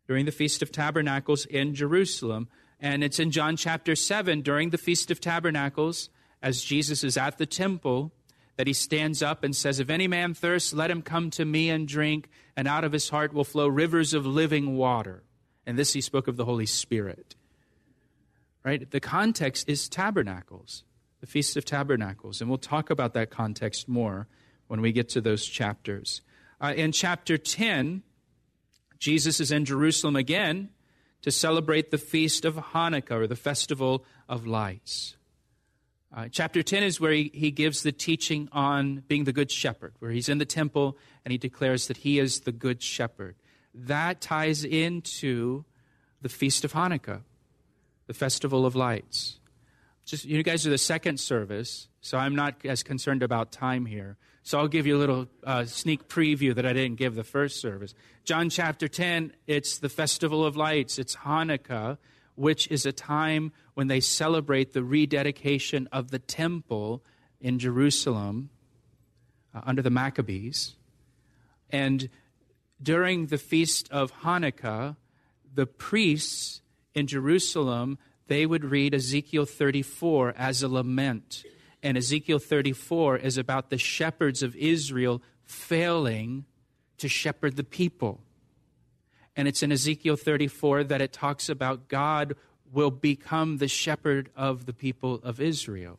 During 0.06 0.26
the 0.26 0.32
Feast 0.32 0.62
of 0.62 0.70
Tabernacles 0.70 1.46
in 1.46 1.74
Jerusalem. 1.74 2.48
And 2.80 3.02
it's 3.02 3.18
in 3.18 3.30
John 3.30 3.56
chapter 3.56 3.96
7 3.96 4.42
during 4.42 4.70
the 4.70 4.78
Feast 4.78 5.10
of 5.10 5.20
Tabernacles, 5.20 6.10
as 6.42 6.62
Jesus 6.62 7.02
is 7.02 7.16
at 7.16 7.38
the 7.38 7.46
temple, 7.46 8.12
that 8.56 8.66
he 8.66 8.72
stands 8.72 9.22
up 9.22 9.44
and 9.44 9.54
says, 9.54 9.80
If 9.80 9.90
any 9.90 10.06
man 10.06 10.34
thirsts, 10.34 10.72
let 10.72 10.90
him 10.90 11.02
come 11.02 11.30
to 11.30 11.44
me 11.44 11.70
and 11.70 11.88
drink, 11.88 12.28
and 12.56 12.68
out 12.68 12.84
of 12.84 12.92
his 12.92 13.08
heart 13.08 13.32
will 13.32 13.44
flow 13.44 13.68
rivers 13.68 14.14
of 14.14 14.26
living 14.26 14.76
water. 14.76 15.24
And 15.66 15.78
this 15.78 15.92
he 15.92 16.00
spoke 16.00 16.28
of 16.28 16.36
the 16.36 16.44
Holy 16.44 16.66
Spirit. 16.66 17.34
Right? 18.64 18.90
The 18.90 19.00
context 19.00 19.68
is 19.68 19.88
tabernacles, 19.88 20.84
the 21.20 21.26
Feast 21.26 21.56
of 21.56 21.64
Tabernacles. 21.64 22.40
And 22.40 22.48
we'll 22.48 22.58
talk 22.58 22.90
about 22.90 23.14
that 23.14 23.30
context 23.30 23.88
more 23.88 24.28
when 24.68 24.80
we 24.80 24.92
get 24.92 25.08
to 25.10 25.20
those 25.20 25.44
chapters. 25.44 26.20
Uh, 26.60 26.74
in 26.76 26.92
chapter 26.92 27.38
10, 27.38 28.02
Jesus 28.98 29.40
is 29.40 29.50
in 29.50 29.64
Jerusalem 29.64 30.16
again 30.16 30.70
to 31.22 31.30
celebrate 31.30 31.90
the 31.90 31.98
feast 31.98 32.44
of 32.44 32.56
Hanukkah 32.56 33.12
or 33.12 33.26
the 33.26 33.36
festival 33.36 34.04
of 34.28 34.46
lights. 34.46 35.16
Uh, 36.14 36.28
chapter 36.30 36.62
10 36.62 36.82
is 36.82 37.00
where 37.00 37.12
he, 37.12 37.30
he 37.34 37.50
gives 37.50 37.82
the 37.82 37.92
teaching 37.92 38.48
on 38.52 39.02
being 39.08 39.24
the 39.24 39.32
good 39.32 39.50
shepherd, 39.50 39.94
where 39.98 40.10
he's 40.10 40.28
in 40.28 40.38
the 40.38 40.46
temple 40.46 40.96
and 41.24 41.32
he 41.32 41.38
declares 41.38 41.88
that 41.88 41.98
he 41.98 42.18
is 42.18 42.40
the 42.40 42.52
good 42.52 42.82
shepherd. 42.82 43.36
That 43.74 44.20
ties 44.20 44.64
into 44.64 45.64
the 46.22 46.28
feast 46.28 46.64
of 46.64 46.72
Hanukkah, 46.72 47.22
the 48.06 48.14
festival 48.14 48.64
of 48.64 48.74
lights. 48.74 49.38
Just 50.08 50.24
you 50.24 50.42
guys 50.42 50.66
are 50.66 50.70
the 50.70 50.78
second 50.78 51.20
service, 51.20 51.86
so 52.00 52.16
I'm 52.16 52.34
not 52.34 52.64
as 52.64 52.82
concerned 52.82 53.22
about 53.22 53.52
time 53.52 53.84
here. 53.84 54.16
So 54.42 54.58
I'll 54.58 54.66
give 54.66 54.86
you 54.86 54.96
a 54.96 55.00
little 55.00 55.28
uh, 55.44 55.66
sneak 55.66 56.08
preview 56.08 56.54
that 56.54 56.64
I 56.64 56.72
didn't 56.72 56.96
give 56.96 57.14
the 57.14 57.24
first 57.24 57.60
service. 57.60 57.94
John 58.24 58.48
chapter 58.48 58.88
10, 58.88 59.34
it's 59.46 59.76
the 59.76 59.90
Festival 59.90 60.46
of 60.46 60.56
Lights, 60.56 60.98
it's 60.98 61.14
Hanukkah, 61.14 61.98
which 62.36 62.68
is 62.68 62.86
a 62.86 62.92
time 62.92 63.52
when 63.74 63.88
they 63.88 64.00
celebrate 64.00 64.72
the 64.72 64.82
rededication 64.82 65.90
of 65.92 66.10
the 66.10 66.18
temple 66.18 67.04
in 67.38 67.58
Jerusalem 67.58 68.48
uh, 69.54 69.60
under 69.66 69.82
the 69.82 69.90
Maccabees. 69.90 70.74
And 71.68 72.08
during 72.82 73.26
the 73.26 73.36
feast 73.36 73.92
of 73.92 74.10
Hanukkah, 74.22 74.96
the 75.54 75.66
priests 75.66 76.62
in 76.94 77.06
Jerusalem, 77.06 77.98
they 78.28 78.46
would 78.46 78.64
read 78.64 78.94
Ezekiel 78.94 79.44
34 79.44 80.34
as 80.36 80.62
a 80.62 80.68
lament 80.68 81.44
and 81.82 81.96
Ezekiel 81.96 82.38
34 82.38 83.18
is 83.18 83.38
about 83.38 83.70
the 83.70 83.78
shepherds 83.78 84.42
of 84.42 84.56
Israel 84.56 85.22
failing 85.44 86.44
to 86.98 87.08
shepherd 87.08 87.56
the 87.56 87.64
people. 87.64 88.20
And 89.36 89.46
it's 89.46 89.62
in 89.62 89.70
Ezekiel 89.70 90.16
34 90.16 90.84
that 90.84 91.00
it 91.00 91.12
talks 91.12 91.48
about 91.48 91.88
God 91.88 92.34
will 92.72 92.90
become 92.90 93.58
the 93.58 93.68
shepherd 93.68 94.30
of 94.34 94.66
the 94.66 94.72
people 94.72 95.20
of 95.22 95.40
Israel. 95.40 95.98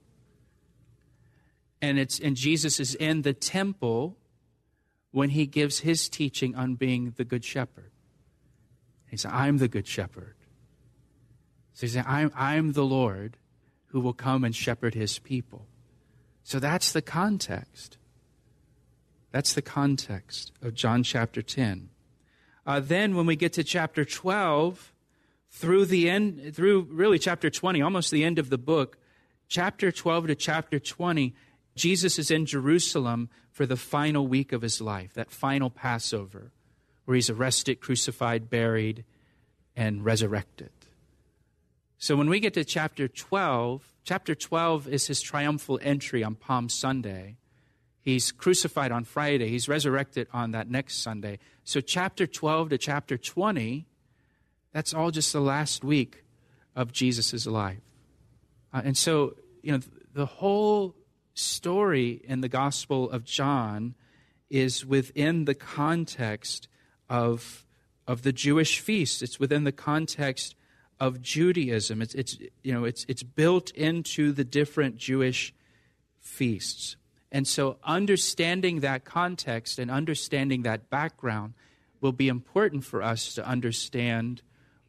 And 1.82 1.98
it's 1.98 2.20
and 2.20 2.36
Jesus 2.36 2.82
is 2.82 2.94
in 2.96 3.22
the 3.22 3.34
temple 3.34 4.18
when 5.12 5.30
he 5.30 5.46
gives 5.46 5.80
his 5.80 6.10
teaching 6.10 6.54
on 6.56 6.76
being 6.76 7.14
the 7.16 7.24
good 7.24 7.46
shepherd. 7.46 7.92
He 9.08 9.16
said, 9.16 9.32
I'm 9.32 9.58
the 9.58 9.70
good 9.70 9.88
shepherd. 9.88 10.36
So 11.80 11.88
he 11.88 11.94
said, 11.94 12.04
I'm, 12.10 12.30
I'm 12.36 12.74
the 12.74 12.84
Lord 12.84 13.38
who 13.92 14.02
will 14.02 14.12
come 14.12 14.44
and 14.44 14.54
shepherd 14.54 14.96
his 14.96 15.18
people. 15.18 15.66
So 16.44 16.60
that's 16.60 16.92
the 16.92 17.02
context. 17.02 17.98
That's 19.32 19.54
the 19.54 19.62
context 19.62 20.52
of 20.62 20.74
John 20.74 21.04
chapter 21.04 21.42
10. 21.42 21.88
Uh, 22.66 22.82
then 22.82 23.16
when 23.16 23.26
we 23.26 23.38
get 23.38 23.54
to 23.54 23.64
chapter 23.64 24.04
12, 24.04 24.92
through 25.52 25.86
the 25.86 26.10
end, 26.10 26.54
through 26.54 26.82
really 26.92 27.18
chapter 27.18 27.50
20, 27.50 27.82
almost 27.82 28.12
the 28.12 28.26
end 28.26 28.40
of 28.40 28.50
the 28.50 28.58
book, 28.58 28.98
chapter 29.48 29.90
12 29.90 30.28
to 30.28 30.36
chapter 30.36 30.80
20, 30.80 31.34
Jesus 31.78 32.20
is 32.20 32.30
in 32.30 32.46
Jerusalem 32.46 33.30
for 33.54 33.66
the 33.66 33.78
final 33.78 34.28
week 34.28 34.52
of 34.52 34.64
his 34.64 34.82
life, 34.82 35.14
that 35.14 35.32
final 35.32 35.70
Passover, 35.70 36.52
where 37.06 37.16
he's 37.16 37.30
arrested, 37.30 37.80
crucified, 37.80 38.50
buried, 38.50 39.06
and 39.78 40.04
resurrected. 40.04 40.72
So 42.00 42.16
when 42.16 42.30
we 42.30 42.40
get 42.40 42.56
to 42.56 42.66
chapter 42.66 43.08
12, 43.08 43.90
Chapter 44.10 44.34
12 44.34 44.88
is 44.88 45.06
his 45.06 45.22
triumphal 45.22 45.80
entry 45.84 46.24
on 46.24 46.34
Palm 46.34 46.68
Sunday. 46.68 47.38
He's 48.02 48.32
crucified 48.32 48.92
on 48.92 49.04
Friday, 49.04 49.50
he's 49.50 49.70
resurrected 49.70 50.28
on 50.34 50.50
that 50.50 50.68
next 50.68 51.04
Sunday. 51.04 51.38
So, 51.64 51.80
chapter 51.80 52.26
12 52.26 52.70
to 52.70 52.80
chapter 52.80 53.20
20, 53.20 53.86
that's 54.74 54.96
all 54.96 55.12
just 55.12 55.32
the 55.32 55.42
last 55.42 55.84
week 55.84 56.24
of 56.76 56.92
Jesus' 56.92 57.46
life. 57.46 57.84
Uh, 58.74 58.82
and 58.84 58.98
so, 58.98 59.36
you 59.62 59.74
know, 59.74 59.82
the 60.16 60.26
whole 60.26 60.96
story 61.36 62.20
in 62.24 62.42
the 62.42 62.50
Gospel 62.50 63.12
of 63.12 63.26
John 63.26 63.94
is 64.50 64.84
within 64.84 65.46
the 65.46 65.54
context 65.54 66.68
of, 67.08 67.64
of 68.08 68.24
the 68.24 68.34
Jewish 68.34 68.80
feast. 68.80 69.22
It's 69.22 69.40
within 69.40 69.66
the 69.66 69.72
context 69.72 70.56
of 71.00 71.22
Judaism. 71.22 72.02
It's, 72.02 72.14
it's, 72.14 72.38
you 72.64 72.74
know, 72.74 72.84
it's, 72.84 73.06
it's 73.08 73.24
built 73.24 73.72
into 73.72 74.32
the 74.32 74.44
different 74.44 74.98
Jewish 74.98 75.54
feasts. 76.20 76.98
And 77.32 77.48
so 77.48 77.78
understanding 77.84 78.80
that 78.82 79.06
context 79.06 79.80
and 79.80 79.92
understanding 79.92 80.64
that 80.64 80.90
background 80.90 81.54
will 82.02 82.12
be 82.12 82.28
important 82.28 82.84
for 82.84 83.04
us 83.04 83.36
to 83.36 83.46
understand 83.46 84.42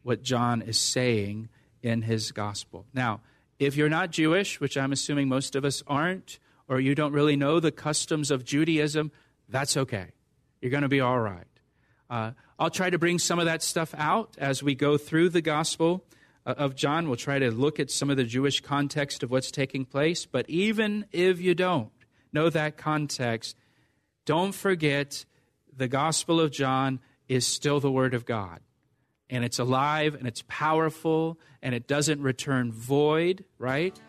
what 0.03 0.23
John 0.23 0.61
is 0.61 0.77
saying 0.77 1.49
in 1.83 2.01
his 2.01 2.31
gospel. 2.31 2.85
Now, 2.93 3.21
if 3.59 3.75
you're 3.75 3.89
not 3.89 4.09
Jewish, 4.11 4.59
which 4.59 4.75
I'm 4.75 4.91
assuming 4.91 5.27
most 5.27 5.55
of 5.55 5.63
us 5.65 5.83
aren't, 5.85 6.39
or 6.67 6.79
you 6.79 6.95
don't 6.95 7.13
really 7.13 7.35
know 7.35 7.59
the 7.59 7.71
customs 7.71 8.31
of 8.31 8.43
Judaism, 8.43 9.11
that's 9.49 9.77
okay. 9.77 10.07
You're 10.61 10.71
going 10.71 10.83
to 10.83 10.89
be 10.89 11.01
all 11.01 11.19
right. 11.19 11.45
Uh, 12.09 12.31
I'll 12.61 12.69
try 12.69 12.91
to 12.91 12.99
bring 12.99 13.17
some 13.17 13.39
of 13.39 13.45
that 13.45 13.63
stuff 13.63 13.95
out 13.97 14.35
as 14.37 14.61
we 14.61 14.75
go 14.75 14.95
through 14.95 15.29
the 15.29 15.41
Gospel 15.41 16.05
uh, 16.45 16.53
of 16.59 16.75
John. 16.75 17.07
We'll 17.07 17.15
try 17.15 17.39
to 17.39 17.49
look 17.49 17.79
at 17.79 17.89
some 17.89 18.11
of 18.11 18.17
the 18.17 18.23
Jewish 18.23 18.61
context 18.61 19.23
of 19.23 19.31
what's 19.31 19.49
taking 19.49 19.83
place. 19.83 20.27
But 20.27 20.47
even 20.47 21.07
if 21.11 21.41
you 21.41 21.55
don't 21.55 21.89
know 22.31 22.51
that 22.51 22.77
context, 22.77 23.57
don't 24.27 24.53
forget 24.53 25.25
the 25.75 25.87
Gospel 25.87 26.39
of 26.39 26.51
John 26.51 26.99
is 27.27 27.47
still 27.47 27.79
the 27.79 27.91
Word 27.91 28.13
of 28.13 28.25
God. 28.25 28.59
and 29.27 29.43
it's 29.43 29.57
alive 29.57 30.13
and 30.13 30.27
it's 30.27 30.43
powerful 30.47 31.39
and 31.63 31.73
it 31.73 31.87
doesn't 31.87 32.21
return 32.21 32.71
void, 32.71 33.43
right? 33.57 33.99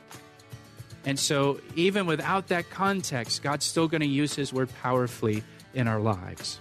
And 1.06 1.18
so, 1.18 1.58
even 1.74 2.04
without 2.04 2.48
that 2.48 2.68
context, 2.68 3.42
God's 3.42 3.64
still 3.64 3.88
going 3.88 4.02
to 4.02 4.06
use 4.06 4.34
His 4.34 4.52
word 4.52 4.68
powerfully 4.82 5.42
in 5.72 5.88
our 5.88 6.00
lives. 6.00 6.60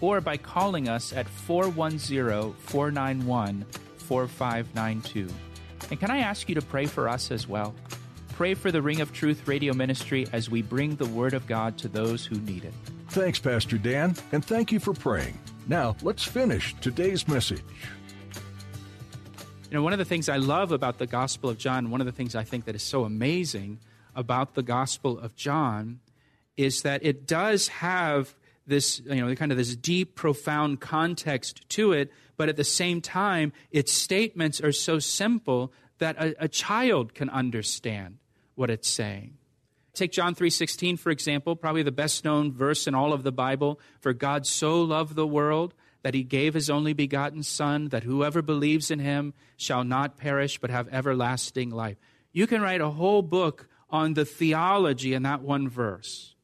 or 0.00 0.20
by 0.20 0.36
calling 0.36 0.88
us 0.88 1.12
at 1.12 1.28
410 1.28 2.54
491 2.54 3.64
4592. 3.98 5.28
And 5.90 6.00
can 6.00 6.10
I 6.10 6.18
ask 6.18 6.48
you 6.48 6.54
to 6.54 6.62
pray 6.62 6.86
for 6.86 7.08
us 7.08 7.30
as 7.30 7.48
well? 7.48 7.74
Pray 8.34 8.54
for 8.54 8.70
the 8.70 8.82
Ring 8.82 9.00
of 9.00 9.12
Truth 9.12 9.48
radio 9.48 9.72
ministry 9.72 10.26
as 10.32 10.50
we 10.50 10.62
bring 10.62 10.96
the 10.96 11.06
Word 11.06 11.32
of 11.32 11.46
God 11.46 11.78
to 11.78 11.88
those 11.88 12.26
who 12.26 12.36
need 12.40 12.64
it. 12.64 12.74
Thanks, 13.08 13.38
Pastor 13.38 13.78
Dan, 13.78 14.14
and 14.32 14.44
thank 14.44 14.70
you 14.72 14.78
for 14.78 14.92
praying. 14.92 15.38
Now, 15.66 15.96
let's 16.02 16.22
finish 16.22 16.74
today's 16.80 17.26
message. 17.26 17.62
You 19.70 19.74
know, 19.74 19.82
one 19.82 19.92
of 19.92 19.98
the 19.98 20.04
things 20.04 20.28
I 20.28 20.36
love 20.36 20.70
about 20.70 20.98
the 20.98 21.06
Gospel 21.06 21.50
of 21.50 21.58
John, 21.58 21.90
one 21.90 22.00
of 22.00 22.06
the 22.06 22.12
things 22.12 22.36
I 22.36 22.44
think 22.44 22.66
that 22.66 22.74
is 22.74 22.82
so 22.82 23.04
amazing 23.04 23.78
about 24.14 24.54
the 24.54 24.62
Gospel 24.62 25.18
of 25.18 25.34
John 25.34 26.00
is 26.56 26.82
that 26.82 27.04
it 27.04 27.26
does 27.26 27.68
have 27.68 28.34
this, 28.66 29.00
you 29.00 29.24
know, 29.24 29.34
kind 29.34 29.52
of 29.52 29.58
this 29.58 29.76
deep, 29.76 30.14
profound 30.14 30.80
context 30.80 31.68
to 31.70 31.92
it, 31.92 32.10
but 32.36 32.48
at 32.48 32.56
the 32.56 32.64
same 32.64 33.00
time, 33.00 33.52
its 33.70 33.92
statements 33.92 34.60
are 34.60 34.72
so 34.72 34.98
simple 34.98 35.72
that 35.98 36.16
a, 36.16 36.44
a 36.44 36.48
child 36.48 37.14
can 37.14 37.30
understand 37.30 38.18
what 38.54 38.70
it's 38.70 38.88
saying. 38.88 39.38
Take 39.94 40.12
John 40.12 40.34
3:16 40.34 40.98
for 40.98 41.10
example, 41.10 41.56
probably 41.56 41.82
the 41.82 41.90
best 41.90 42.22
known 42.24 42.52
verse 42.52 42.86
in 42.86 42.94
all 42.94 43.14
of 43.14 43.22
the 43.22 43.32
Bible, 43.32 43.80
for 43.98 44.12
God 44.12 44.46
so 44.46 44.82
loved 44.82 45.14
the 45.14 45.26
world 45.26 45.72
that 46.02 46.14
he 46.14 46.22
gave 46.22 46.54
his 46.54 46.68
only 46.70 46.92
begotten 46.92 47.42
Son, 47.42 47.88
that 47.88 48.04
whoever 48.04 48.42
believes 48.42 48.90
in 48.90 48.98
him 48.98 49.32
shall 49.56 49.82
not 49.82 50.18
perish 50.18 50.58
but 50.58 50.70
have 50.70 50.86
everlasting 50.92 51.70
life. 51.70 51.96
You 52.32 52.46
can 52.46 52.60
write 52.60 52.82
a 52.82 52.90
whole 52.90 53.22
book 53.22 53.68
on 53.88 54.14
the 54.14 54.24
theology 54.24 55.14
in 55.14 55.22
that 55.22 55.40
one 55.40 55.68
verse. 55.68 56.35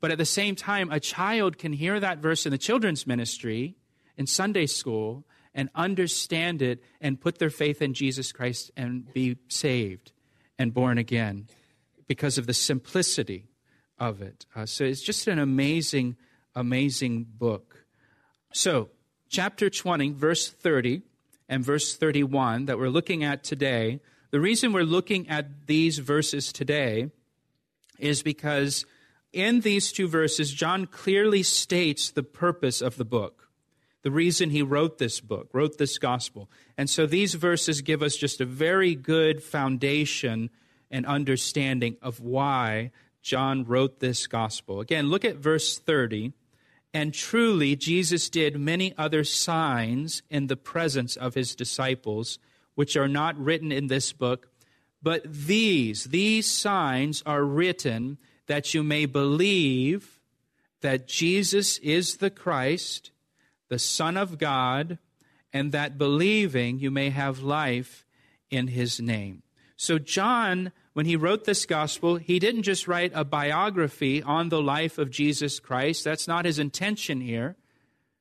But 0.00 0.10
at 0.10 0.18
the 0.18 0.24
same 0.24 0.54
time, 0.54 0.90
a 0.90 1.00
child 1.00 1.58
can 1.58 1.72
hear 1.72 1.98
that 1.98 2.18
verse 2.18 2.46
in 2.46 2.52
the 2.52 2.58
children's 2.58 3.06
ministry, 3.06 3.76
in 4.16 4.26
Sunday 4.26 4.66
school, 4.66 5.24
and 5.54 5.70
understand 5.74 6.62
it 6.62 6.82
and 7.00 7.20
put 7.20 7.38
their 7.38 7.50
faith 7.50 7.82
in 7.82 7.94
Jesus 7.94 8.30
Christ 8.30 8.70
and 8.76 9.12
be 9.12 9.38
saved 9.48 10.12
and 10.58 10.72
born 10.72 10.98
again 10.98 11.48
because 12.06 12.38
of 12.38 12.46
the 12.46 12.54
simplicity 12.54 13.48
of 13.98 14.22
it. 14.22 14.46
Uh, 14.54 14.66
so 14.66 14.84
it's 14.84 15.02
just 15.02 15.26
an 15.26 15.38
amazing, 15.38 16.16
amazing 16.54 17.26
book. 17.28 17.84
So, 18.52 18.90
chapter 19.28 19.68
20, 19.68 20.12
verse 20.12 20.48
30 20.48 21.02
and 21.48 21.64
verse 21.64 21.96
31 21.96 22.66
that 22.66 22.78
we're 22.78 22.88
looking 22.88 23.24
at 23.24 23.42
today, 23.42 24.00
the 24.30 24.40
reason 24.40 24.72
we're 24.72 24.82
looking 24.82 25.28
at 25.28 25.66
these 25.66 25.98
verses 25.98 26.52
today 26.52 27.10
is 27.98 28.22
because 28.22 28.86
in 29.32 29.60
these 29.60 29.92
two 29.92 30.08
verses, 30.08 30.52
John 30.52 30.86
clearly 30.86 31.42
states 31.42 32.10
the 32.10 32.22
purpose 32.22 32.80
of 32.80 32.96
the 32.96 33.04
book, 33.04 33.48
the 34.02 34.10
reason 34.10 34.50
he 34.50 34.62
wrote 34.62 34.98
this 34.98 35.20
book, 35.20 35.50
wrote 35.52 35.78
this 35.78 35.98
gospel. 35.98 36.50
And 36.76 36.88
so 36.88 37.06
these 37.06 37.34
verses 37.34 37.82
give 37.82 38.02
us 38.02 38.16
just 38.16 38.40
a 38.40 38.46
very 38.46 38.94
good 38.94 39.42
foundation 39.42 40.50
and 40.90 41.04
understanding 41.04 41.96
of 42.00 42.20
why 42.20 42.90
John 43.22 43.64
wrote 43.64 44.00
this 44.00 44.26
gospel. 44.26 44.80
Again, 44.80 45.08
look 45.10 45.24
at 45.24 45.36
verse 45.36 45.78
30. 45.78 46.32
And 46.94 47.12
truly, 47.12 47.76
Jesus 47.76 48.30
did 48.30 48.58
many 48.58 48.96
other 48.96 49.22
signs 49.24 50.22
in 50.30 50.46
the 50.46 50.56
presence 50.56 51.16
of 51.16 51.34
his 51.34 51.54
disciples, 51.54 52.38
which 52.74 52.96
are 52.96 53.08
not 53.08 53.38
written 53.38 53.70
in 53.70 53.88
this 53.88 54.12
book. 54.12 54.48
But 55.02 55.30
these, 55.30 56.04
these 56.04 56.50
signs 56.50 57.22
are 57.26 57.44
written 57.44 58.18
that 58.48 58.74
you 58.74 58.82
may 58.82 59.06
believe 59.06 60.20
that 60.80 61.06
Jesus 61.06 61.78
is 61.78 62.16
the 62.16 62.30
Christ, 62.30 63.10
the 63.68 63.78
Son 63.78 64.16
of 64.16 64.38
God, 64.38 64.98
and 65.52 65.72
that 65.72 65.98
believing 65.98 66.78
you 66.78 66.90
may 66.90 67.10
have 67.10 67.40
life 67.40 68.04
in 68.50 68.68
his 68.68 69.00
name. 69.00 69.42
So, 69.76 69.98
John, 69.98 70.72
when 70.92 71.06
he 71.06 71.16
wrote 71.16 71.44
this 71.44 71.64
gospel, 71.64 72.16
he 72.16 72.38
didn't 72.38 72.64
just 72.64 72.88
write 72.88 73.12
a 73.14 73.24
biography 73.24 74.22
on 74.22 74.48
the 74.48 74.60
life 74.60 74.98
of 74.98 75.10
Jesus 75.10 75.60
Christ. 75.60 76.02
That's 76.04 76.26
not 76.26 76.44
his 76.44 76.58
intention 76.58 77.20
here. 77.20 77.56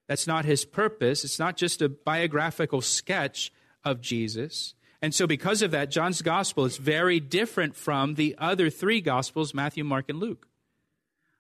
That's 0.08 0.28
not 0.28 0.46
his 0.46 0.66
purpose. 0.66 1.24
It's 1.24 1.40
not 1.40 1.58
just 1.58 1.82
a 1.82 1.90
biographical 1.90 2.82
sketch 2.82 3.52
of 3.84 4.02
Jesus. 4.02 4.74
And 5.02 5.14
so, 5.14 5.28
because 5.28 5.62
of 5.62 5.72
that, 5.72 5.92
John's 5.92 6.22
gospel 6.22 6.66
is 6.66 6.78
very 6.78 7.20
different 7.20 7.76
from 7.76 8.16
the 8.16 8.36
other 8.40 8.70
three 8.70 9.02
gospels 9.02 9.54
Matthew, 9.54 9.84
Mark, 9.84 10.10
and 10.10 10.20
Luke. 10.20 10.48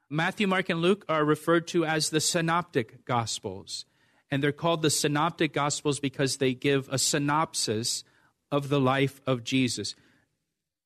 Matthew, 0.09 0.47
Mark, 0.47 0.69
and 0.69 0.81
Luke 0.81 1.05
are 1.09 1.25
referred 1.25 1.67
to 1.67 1.83
as 1.83 2.09
the 2.09 2.21
synoptic 2.21 3.03
gospels. 3.03 3.85
And 4.29 4.43
they're 4.43 4.51
called 4.51 4.81
the 4.81 4.89
synoptic 4.89 5.53
gospels 5.53 5.99
because 5.99 6.37
they 6.37 6.53
give 6.53 6.87
a 6.89 6.97
synopsis 6.97 8.03
of 8.51 8.69
the 8.69 8.79
life 8.79 9.21
of 9.25 9.43
Jesus. 9.43 9.95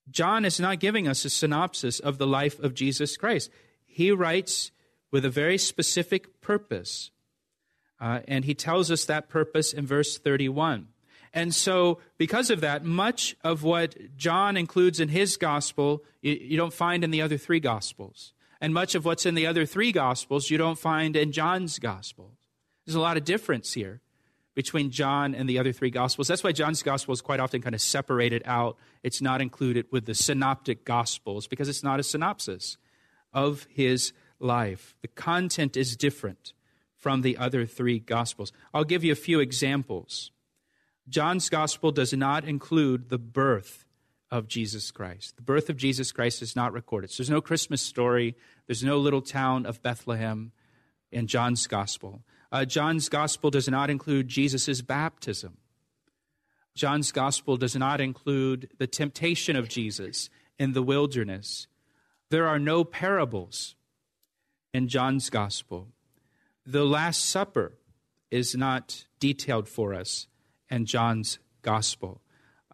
John 0.10 0.46
is 0.46 0.60
not 0.60 0.80
giving 0.80 1.08
us 1.08 1.26
a 1.26 1.30
synopsis 1.30 2.00
of 2.00 2.18
the 2.18 2.28
life 2.28 2.60
of 2.60 2.74
Jesus 2.74 3.18
Christ. 3.18 3.52
He 3.86 4.12
writes 4.12 4.72
with 5.12 5.26
a 5.26 5.30
very 5.30 5.58
specific 5.58 6.42
purpose. 6.42 7.12
Uh, 8.00 8.22
and 8.28 8.46
he 8.46 8.56
tells 8.56 8.90
us 8.90 9.06
that 9.06 9.30
purpose 9.30 9.74
in 9.74 9.86
verse 9.86 10.18
31. 10.18 10.88
And 11.34 11.56
so, 11.56 12.00
because 12.18 12.50
of 12.50 12.62
that, 12.62 12.84
much 12.84 13.36
of 13.44 13.64
what 13.64 13.96
John 14.18 14.58
includes 14.58 15.00
in 15.00 15.10
his 15.10 15.38
gospel, 15.38 16.04
you, 16.22 16.34
you, 16.34 16.58
don't 16.58 16.74
find 16.74 17.04
in 17.04 17.12
the 17.12 17.22
other 17.22 17.38
three 17.38 17.62
gospels. 17.62 18.34
And 18.60 18.74
much 18.74 18.96
of 18.96 19.06
what's 19.06 19.26
in 19.26 19.36
the 19.36 19.48
other 19.48 19.66
three 19.66 19.92
gospels, 19.94 20.50
you 20.50 20.58
don't 20.58 20.78
find 20.78 21.16
in 21.16 21.32
John's 21.32 21.80
gospel. 21.80 22.34
There's 22.86 22.96
a 22.96 23.00
lot 23.00 23.18
of 23.18 23.24
difference 23.24 23.74
here 23.74 24.02
between 24.54 24.92
John 24.92 25.34
and 25.34 25.48
the 25.48 25.60
other 25.60 25.72
three 25.72 25.90
Gospels. 25.90 26.28
That's 26.28 26.44
why 26.44 26.52
John's 26.52 26.84
Gospel 26.84 27.14
is 27.14 27.22
quite 27.22 27.40
often 27.40 27.62
kind 27.62 27.76
of 27.76 27.82
separated 27.82 28.42
out. 28.46 28.78
It's 29.04 29.22
not 29.22 29.42
included 29.42 29.86
with 29.92 30.06
the 30.06 30.14
synoptic 30.14 30.84
Gospels 30.84 31.48
because 31.48 31.70
it's 31.70 31.84
not 31.84 32.00
a 32.00 32.04
synopsis 32.04 32.78
of 33.34 33.66
his 33.70 34.14
life. 34.40 34.96
The 35.02 35.08
content 35.08 35.78
is 35.78 35.96
different 35.96 36.54
from 36.98 37.22
the 37.22 37.38
other 37.38 37.66
three 37.66 38.00
Gospels. 38.00 38.52
I'll 38.74 38.84
give 38.84 39.04
you 39.04 39.12
a 39.12 39.16
few 39.16 39.40
examples. 39.40 40.32
John's 41.12 41.50
Gospel 41.50 41.92
does 41.92 42.14
not 42.14 42.46
include 42.46 43.10
the 43.10 43.18
birth 43.18 43.86
of 44.32 44.48
Jesus 44.48 44.92
Christ. 44.92 45.36
The 45.36 45.42
birth 45.42 45.70
of 45.70 45.76
Jesus 45.76 46.14
Christ 46.14 46.42
is 46.42 46.56
not 46.56 46.72
recorded. 46.72 47.12
So 47.12 47.22
there's 47.22 47.30
no 47.30 47.42
Christmas 47.42 47.82
story, 47.82 48.36
there's 48.66 48.84
no 48.84 48.98
little 48.98 49.22
town 49.22 49.66
of 49.66 49.84
Bethlehem 49.84 50.54
in 51.12 51.28
John's 51.28 51.68
Gospel. 51.68 52.24
Uh, 52.50 52.64
John's 52.64 53.10
gospel 53.10 53.50
does 53.50 53.68
not 53.68 53.90
include 53.90 54.28
Jesus' 54.28 54.82
baptism. 54.82 55.58
John's 56.76 57.12
gospel 57.12 57.58
does 57.58 57.76
not 57.76 58.00
include 58.00 58.70
the 58.78 58.88
temptation 58.88 59.56
of 59.58 59.68
Jesus 59.68 60.30
in 60.58 60.72
the 60.72 60.82
wilderness. 60.82 61.68
There 62.30 62.48
are 62.48 62.60
no 62.60 62.84
parables 62.86 63.76
in 64.74 64.88
John's 64.88 65.30
gospel. 65.30 65.90
The 66.66 66.86
Last 66.86 67.26
Supper 67.26 67.74
is 68.30 68.56
not 68.56 69.06
detailed 69.20 69.68
for 69.68 69.94
us 69.94 70.28
in 70.72 70.86
John's 70.86 71.38
gospel. 71.62 72.22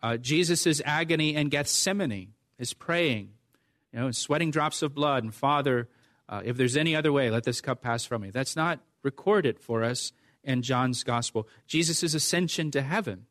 Uh, 0.02 0.16
Jesus' 0.16 0.82
agony 0.86 1.36
in 1.36 1.50
Gethsemane, 1.50 2.34
is 2.60 2.74
praying, 2.74 3.30
you 3.92 4.00
know, 4.00 4.12
sweating 4.12 4.52
drops 4.52 4.82
of 4.82 4.96
blood, 4.96 5.24
and 5.24 5.34
Father, 5.34 5.90
uh, 6.30 6.42
if 6.44 6.58
there's 6.58 6.78
any 6.78 6.96
other 6.96 7.12
way, 7.12 7.30
let 7.30 7.44
this 7.44 7.62
cup 7.62 7.82
pass 7.82 8.06
from 8.06 8.22
me. 8.22 8.32
That's 8.32 8.56
not 8.56 8.80
recorded 9.04 9.60
for 9.60 9.84
us 9.84 10.12
in 10.44 10.62
John's 10.62 11.04
gospel. 11.04 11.48
Jesus' 11.68 12.14
ascension 12.14 12.72
to 12.72 12.82
heaven 12.82 13.26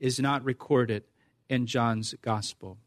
is 0.00 0.18
not 0.18 0.44
recorded 0.44 1.04
in 1.48 1.66
John's 1.66 2.14
gospel. 2.22 2.78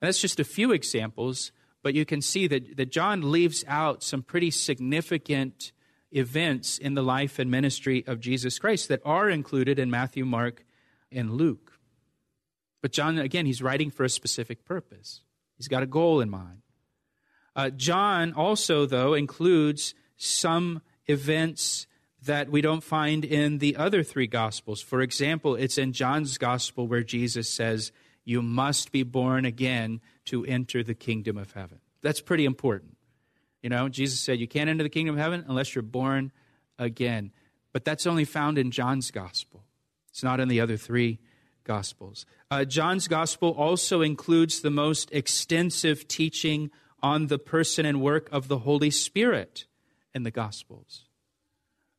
And 0.00 0.08
that's 0.08 0.20
just 0.20 0.40
a 0.40 0.44
few 0.44 0.72
examples, 0.72 1.52
but 1.82 1.94
you 1.94 2.04
can 2.04 2.20
see 2.20 2.46
that, 2.48 2.76
that 2.76 2.90
John 2.90 3.30
leaves 3.30 3.64
out 3.68 4.02
some 4.02 4.22
pretty 4.22 4.50
significant 4.50 5.72
events 6.16 6.78
in 6.78 6.94
the 6.94 7.02
life 7.02 7.38
and 7.38 7.50
ministry 7.50 8.04
of 8.06 8.20
Jesus 8.20 8.58
Christ 8.58 8.88
that 8.88 9.02
are 9.04 9.28
included 9.28 9.78
in 9.78 9.90
Matthew, 9.90 10.24
Mark, 10.24 10.64
and 11.10 11.32
Luke. 11.32 11.72
But 12.80 12.92
John, 12.92 13.18
again, 13.18 13.46
he's 13.46 13.62
writing 13.62 13.90
for 13.90 14.04
a 14.04 14.08
specific 14.08 14.64
purpose. 14.64 15.22
He's 15.56 15.68
got 15.68 15.82
a 15.82 15.86
goal 15.86 16.20
in 16.20 16.30
mind. 16.30 16.62
Uh, 17.54 17.70
John 17.70 18.32
also, 18.32 18.86
though, 18.86 19.14
includes 19.14 19.94
some 20.16 20.82
events 21.06 21.86
that 22.24 22.50
we 22.50 22.60
don't 22.60 22.82
find 22.82 23.24
in 23.24 23.58
the 23.58 23.76
other 23.76 24.02
three 24.02 24.26
Gospels. 24.26 24.80
For 24.80 25.00
example, 25.02 25.54
it's 25.54 25.78
in 25.78 25.92
John's 25.92 26.38
Gospel 26.38 26.86
where 26.86 27.02
Jesus 27.02 27.48
says, 27.48 27.92
You 28.24 28.42
must 28.42 28.92
be 28.92 29.02
born 29.02 29.44
again 29.44 30.00
to 30.26 30.44
enter 30.44 30.82
the 30.82 30.94
kingdom 30.94 31.36
of 31.36 31.52
heaven. 31.52 31.80
That's 32.00 32.20
pretty 32.20 32.44
important. 32.44 32.91
You 33.62 33.70
know, 33.70 33.88
Jesus 33.88 34.20
said, 34.20 34.40
You 34.40 34.48
can't 34.48 34.68
enter 34.68 34.82
the 34.82 34.90
kingdom 34.90 35.14
of 35.14 35.20
heaven 35.20 35.44
unless 35.48 35.74
you're 35.74 35.82
born 35.82 36.32
again. 36.78 37.32
But 37.72 37.84
that's 37.84 38.06
only 38.06 38.24
found 38.24 38.58
in 38.58 38.70
John's 38.70 39.10
Gospel, 39.10 39.64
it's 40.10 40.22
not 40.22 40.40
in 40.40 40.48
the 40.48 40.60
other 40.60 40.76
three 40.76 41.18
Gospels. 41.64 42.26
Uh, 42.50 42.64
John's 42.64 43.06
Gospel 43.06 43.50
also 43.50 44.02
includes 44.02 44.60
the 44.60 44.70
most 44.70 45.10
extensive 45.12 46.08
teaching 46.08 46.70
on 47.02 47.28
the 47.28 47.38
person 47.38 47.86
and 47.86 48.00
work 48.00 48.28
of 48.32 48.48
the 48.48 48.58
Holy 48.58 48.90
Spirit 48.90 49.66
in 50.12 50.24
the 50.24 50.30
Gospels. 50.30 51.04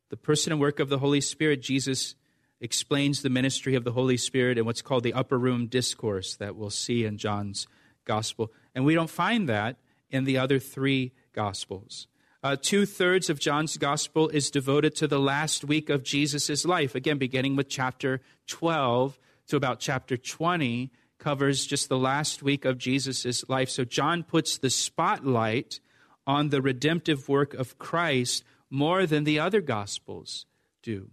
The 0.10 0.18
person 0.18 0.52
and 0.52 0.62
work 0.62 0.80
of 0.80 0.90
the 0.90 1.00
Holy 1.00 1.22
Spirit, 1.22 1.62
Jesus 1.62 2.16
explains 2.60 3.22
the 3.22 3.30
ministry 3.30 3.76
of 3.76 3.84
the 3.84 3.92
Holy 3.92 4.18
Spirit 4.18 4.58
in 4.58 4.66
what's 4.66 4.82
called 4.82 5.04
the 5.04 5.14
upper 5.14 5.38
room 5.40 5.68
discourse 5.68 6.36
that 6.36 6.56
we'll 6.56 6.70
see 6.70 7.04
in 7.04 7.18
John's 7.18 7.68
Gospel. 8.06 8.52
And 8.76 8.86
we 8.86 8.94
don't 8.94 9.10
find 9.10 9.50
that 9.50 9.78
in 10.10 10.24
the 10.24 10.38
other 10.38 10.60
three 10.60 11.14
Gospels. 11.34 12.08
Uh, 12.44 12.56
Two 12.62 12.86
thirds 12.86 13.30
of 13.30 13.40
John's 13.40 13.78
Gospel 13.78 14.30
is 14.30 14.52
devoted 14.52 14.96
to 14.96 15.08
the 15.08 15.20
last 15.20 15.64
week 15.64 15.90
of 15.90 16.04
Jesus' 16.04 16.66
life. 16.66 16.96
Again, 16.96 17.18
beginning 17.18 17.56
with 17.56 17.70
chapter 17.70 18.22
12 18.48 19.18
to 19.48 19.56
about 19.56 19.80
chapter 19.80 20.18
20 20.18 20.92
covers 21.20 21.66
just 21.66 21.88
the 21.88 21.98
last 21.98 22.44
week 22.44 22.66
of 22.66 22.78
Jesus' 22.78 23.48
life. 23.48 23.70
So 23.70 23.86
John 23.86 24.24
puts 24.24 24.58
the 24.58 24.70
spotlight 24.70 25.80
on 26.28 26.50
the 26.50 26.62
redemptive 26.62 27.30
work 27.30 27.54
of 27.54 27.78
Christ 27.78 28.44
more 28.70 29.06
than 29.06 29.24
the 29.24 29.40
other 29.40 29.62
Gospels 29.62 30.46
do. 30.82 31.12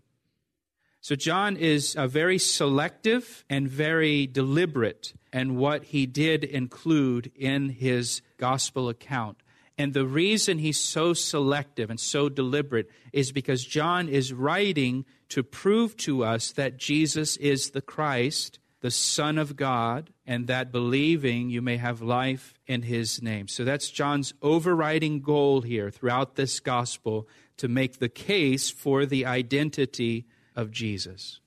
So 1.00 1.14
John 1.14 1.56
is 1.56 1.96
uh, 1.96 2.09
very 2.09 2.38
selective 2.38 3.44
and 3.48 3.68
very 3.68 4.26
deliberate 4.26 5.14
in 5.33 5.56
what 5.56 5.85
he 5.85 6.06
did 6.06 6.44
include 6.44 7.30
in 7.35 7.70
his 7.70 8.20
gospel 8.37 8.88
account. 8.88 9.38
And 9.80 9.94
the 9.94 10.04
reason 10.04 10.58
he's 10.58 10.78
so 10.78 11.14
selective 11.14 11.88
and 11.88 11.98
so 11.98 12.28
deliberate 12.28 12.90
is 13.14 13.32
because 13.32 13.64
John 13.64 14.10
is 14.10 14.30
writing 14.30 15.06
to 15.30 15.42
prove 15.42 15.96
to 15.98 16.22
us 16.22 16.52
that 16.52 16.76
Jesus 16.76 17.38
is 17.38 17.70
the 17.70 17.80
Christ, 17.80 18.58
the 18.82 18.90
Son 18.90 19.38
of 19.38 19.56
God, 19.56 20.12
and 20.26 20.48
that 20.48 20.70
believing 20.70 21.48
you 21.48 21.62
may 21.62 21.78
have 21.78 22.02
life 22.02 22.52
in 22.66 22.82
his 22.82 23.22
name. 23.22 23.48
So 23.48 23.64
that's 23.64 23.88
John's 23.88 24.34
overriding 24.42 25.22
goal 25.22 25.62
here 25.62 25.90
throughout 25.90 26.34
this 26.34 26.60
gospel 26.60 27.26
to 27.56 27.66
make 27.66 28.00
the 28.00 28.10
case 28.10 28.68
for 28.68 29.06
the 29.06 29.24
identity 29.24 30.26
of 30.54 30.70
Jesus 30.70 31.40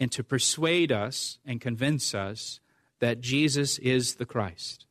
and 0.00 0.10
to 0.10 0.24
persuade 0.24 0.90
us 0.90 1.38
and 1.46 1.60
convince 1.60 2.16
us 2.16 2.58
that 2.98 3.20
Jesus 3.20 3.78
is 3.78 4.16
the 4.16 4.26
Christ 4.26 4.86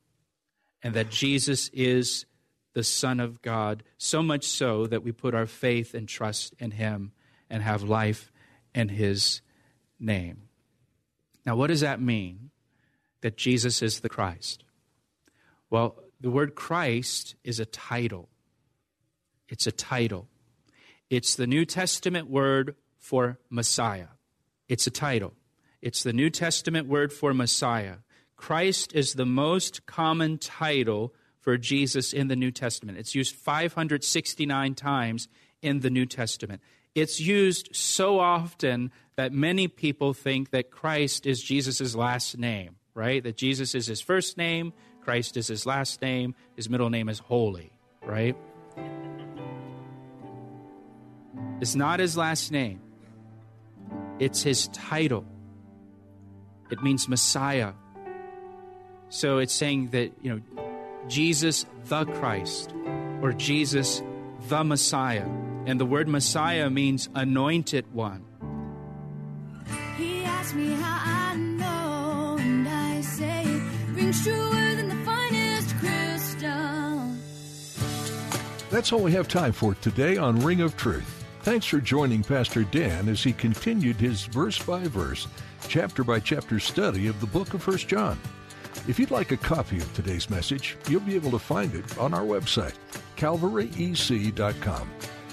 and 0.82 0.94
that 0.94 1.10
Jesus 1.10 1.70
is 1.72 2.26
the 2.74 2.84
Son 2.84 3.20
of 3.20 3.42
God, 3.42 3.82
so 3.98 4.22
much 4.22 4.46
so 4.46 4.86
that 4.86 5.02
we 5.02 5.12
put 5.12 5.34
our 5.34 5.46
faith 5.46 5.94
and 5.94 6.08
trust 6.08 6.54
in 6.58 6.72
Him 6.72 7.12
and 7.50 7.62
have 7.62 7.82
life 7.82 8.32
in 8.74 8.88
His 8.88 9.42
name. 10.00 10.48
Now, 11.44 11.56
what 11.56 11.66
does 11.68 11.80
that 11.80 12.00
mean 12.00 12.50
that 13.20 13.36
Jesus 13.36 13.82
is 13.82 14.00
the 14.00 14.08
Christ? 14.08 14.64
Well, 15.70 16.02
the 16.20 16.30
word 16.30 16.54
Christ 16.54 17.34
is 17.44 17.60
a 17.60 17.66
title. 17.66 18.28
It's 19.48 19.66
a 19.66 19.72
title. 19.72 20.28
It's 21.10 21.34
the 21.34 21.46
New 21.46 21.64
Testament 21.64 22.30
word 22.30 22.76
for 22.98 23.38
Messiah. 23.50 24.08
It's 24.68 24.86
a 24.86 24.90
title. 24.90 25.34
It's 25.82 26.02
the 26.02 26.12
New 26.12 26.30
Testament 26.30 26.88
word 26.88 27.12
for 27.12 27.34
Messiah. 27.34 27.96
Christ 28.42 28.92
is 28.92 29.14
the 29.14 29.24
most 29.24 29.86
common 29.86 30.36
title 30.36 31.14
for 31.38 31.56
Jesus 31.56 32.12
in 32.12 32.26
the 32.26 32.34
New 32.34 32.50
Testament. 32.50 32.98
It's 32.98 33.14
used 33.14 33.36
569 33.36 34.74
times 34.74 35.28
in 35.62 35.78
the 35.78 35.90
New 35.90 36.06
Testament. 36.06 36.60
It's 36.92 37.20
used 37.20 37.68
so 37.72 38.18
often 38.18 38.90
that 39.14 39.32
many 39.32 39.68
people 39.68 40.12
think 40.12 40.50
that 40.50 40.72
Christ 40.72 41.24
is 41.24 41.40
Jesus' 41.40 41.94
last 41.94 42.36
name, 42.36 42.74
right? 42.94 43.22
That 43.22 43.36
Jesus 43.36 43.76
is 43.76 43.86
his 43.86 44.00
first 44.00 44.36
name, 44.36 44.72
Christ 45.02 45.36
is 45.36 45.46
his 45.46 45.64
last 45.64 46.02
name, 46.02 46.34
his 46.56 46.68
middle 46.68 46.90
name 46.90 47.08
is 47.08 47.20
Holy, 47.20 47.70
right? 48.04 48.36
It's 51.60 51.76
not 51.76 52.00
his 52.00 52.16
last 52.16 52.50
name, 52.50 52.80
it's 54.18 54.42
his 54.42 54.66
title. 54.72 55.24
It 56.72 56.82
means 56.82 57.08
Messiah. 57.08 57.74
So 59.12 59.38
it's 59.38 59.52
saying 59.52 59.90
that, 59.90 60.10
you 60.22 60.32
know, 60.32 60.40
Jesus 61.06 61.66
the 61.84 62.06
Christ 62.06 62.72
or 63.20 63.34
Jesus 63.34 64.02
the 64.48 64.64
Messiah. 64.64 65.28
And 65.66 65.78
the 65.78 65.84
word 65.84 66.08
Messiah 66.08 66.70
means 66.70 67.10
anointed 67.14 67.92
one. 67.92 68.24
He 69.98 70.24
asked 70.24 70.54
me 70.54 70.72
how 70.72 71.30
I 71.30 71.36
know, 71.36 72.38
and 72.40 72.66
I 72.66 73.02
say 73.02 73.42
it 73.44 73.62
rings 73.90 74.24
truer 74.24 74.74
than 74.76 74.88
the 74.88 75.04
finest 75.04 75.76
crystal. 75.76 77.12
That's 78.70 78.94
all 78.94 79.02
we 79.02 79.12
have 79.12 79.28
time 79.28 79.52
for 79.52 79.74
today 79.74 80.16
on 80.16 80.40
Ring 80.40 80.62
of 80.62 80.74
Truth. 80.78 81.26
Thanks 81.42 81.66
for 81.66 81.80
joining 81.80 82.22
Pastor 82.22 82.64
Dan 82.64 83.10
as 83.10 83.22
he 83.22 83.34
continued 83.34 83.96
his 83.96 84.24
verse 84.24 84.58
by 84.58 84.84
verse, 84.84 85.28
chapter 85.68 86.02
by 86.02 86.18
chapter 86.18 86.58
study 86.58 87.08
of 87.08 87.20
the 87.20 87.26
book 87.26 87.52
of 87.52 87.66
1 87.66 87.76
John. 87.76 88.18
If 88.88 88.98
you'd 88.98 89.10
like 89.10 89.30
a 89.30 89.36
copy 89.36 89.78
of 89.78 89.94
today's 89.94 90.28
message, 90.28 90.76
you'll 90.88 91.00
be 91.00 91.14
able 91.14 91.30
to 91.30 91.38
find 91.38 91.74
it 91.74 91.98
on 91.98 92.14
our 92.14 92.24
website, 92.24 92.74
calvaryec.com. 93.16 94.90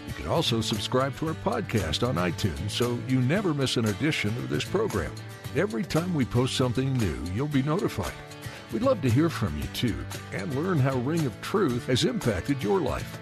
You 0.07 0.13
can 0.13 0.27
also 0.27 0.61
subscribe 0.61 1.15
to 1.17 1.27
our 1.29 1.33
podcast 1.33 2.07
on 2.07 2.15
iTunes 2.15 2.71
so 2.71 2.99
you 3.07 3.21
never 3.21 3.53
miss 3.53 3.77
an 3.77 3.85
edition 3.85 4.29
of 4.29 4.49
this 4.49 4.63
program. 4.63 5.13
Every 5.55 5.83
time 5.83 6.13
we 6.13 6.25
post 6.25 6.55
something 6.55 6.93
new, 6.93 7.17
you'll 7.33 7.47
be 7.47 7.63
notified. 7.63 8.13
We'd 8.71 8.83
love 8.83 9.01
to 9.01 9.09
hear 9.09 9.29
from 9.29 9.57
you 9.57 9.67
too 9.73 9.95
and 10.31 10.53
learn 10.55 10.77
how 10.77 10.97
Ring 10.99 11.25
of 11.25 11.41
Truth 11.41 11.87
has 11.87 12.05
impacted 12.05 12.61
your 12.61 12.79
life. 12.79 13.19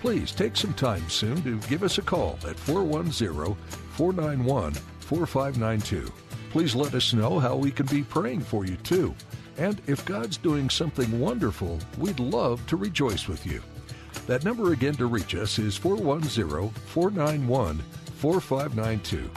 Please 0.00 0.32
take 0.32 0.56
some 0.56 0.72
time 0.74 1.06
soon 1.10 1.42
to 1.42 1.58
give 1.68 1.82
us 1.82 1.98
a 1.98 2.02
call 2.02 2.38
at 2.48 2.58
410 2.58 3.56
491 3.90 4.72
4592. 4.72 6.12
Please 6.50 6.74
let 6.74 6.94
us 6.94 7.12
know 7.12 7.38
how 7.38 7.56
we 7.56 7.70
can 7.70 7.86
be 7.86 8.02
praying 8.02 8.40
for 8.40 8.64
you 8.64 8.76
too. 8.76 9.14
And 9.58 9.80
if 9.86 10.04
God's 10.04 10.36
doing 10.36 10.68
something 10.68 11.18
wonderful, 11.18 11.78
we'd 11.98 12.20
love 12.20 12.66
to 12.66 12.76
rejoice 12.76 13.26
with 13.26 13.46
you. 13.46 13.62
That 14.26 14.44
number 14.44 14.72
again 14.72 14.94
to 14.94 15.06
reach 15.06 15.34
us 15.34 15.58
is 15.58 15.76
410 15.76 16.70
491 16.86 17.82
4592. 18.16 19.30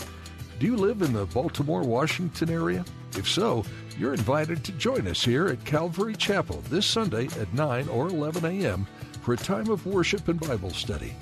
Do 0.60 0.66
you 0.66 0.76
live 0.76 1.02
in 1.02 1.14
the 1.14 1.26
Baltimore, 1.28 1.84
Washington 1.84 2.50
area? 2.50 2.84
If 3.18 3.28
so, 3.28 3.64
you're 3.98 4.14
invited 4.14 4.64
to 4.64 4.72
join 4.74 5.08
us 5.08 5.24
here 5.24 5.48
at 5.48 5.64
Calvary 5.64 6.16
Chapel 6.16 6.62
this 6.70 6.86
Sunday 6.86 7.28
at 7.40 7.54
9 7.54 7.88
or 7.90 8.08
11 8.08 8.46
a.m. 8.46 8.88
for 9.22 9.34
a 9.34 9.38
time 9.38 9.70
of 9.70 9.86
worship 9.86 10.28
and 10.28 10.40
Bible 10.40 10.72
study. 10.72 11.14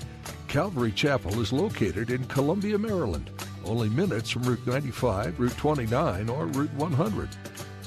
Calvary 0.48 0.92
Chapel 0.92 1.40
is 1.40 1.52
located 1.52 2.10
in 2.10 2.24
Columbia, 2.24 2.78
Maryland, 2.78 3.30
only 3.64 3.88
minutes 3.90 4.30
from 4.30 4.42
Route 4.44 4.66
95, 4.66 5.38
Route 5.38 5.56
29, 5.56 6.28
or 6.28 6.46
Route 6.46 6.74
100. 6.74 7.28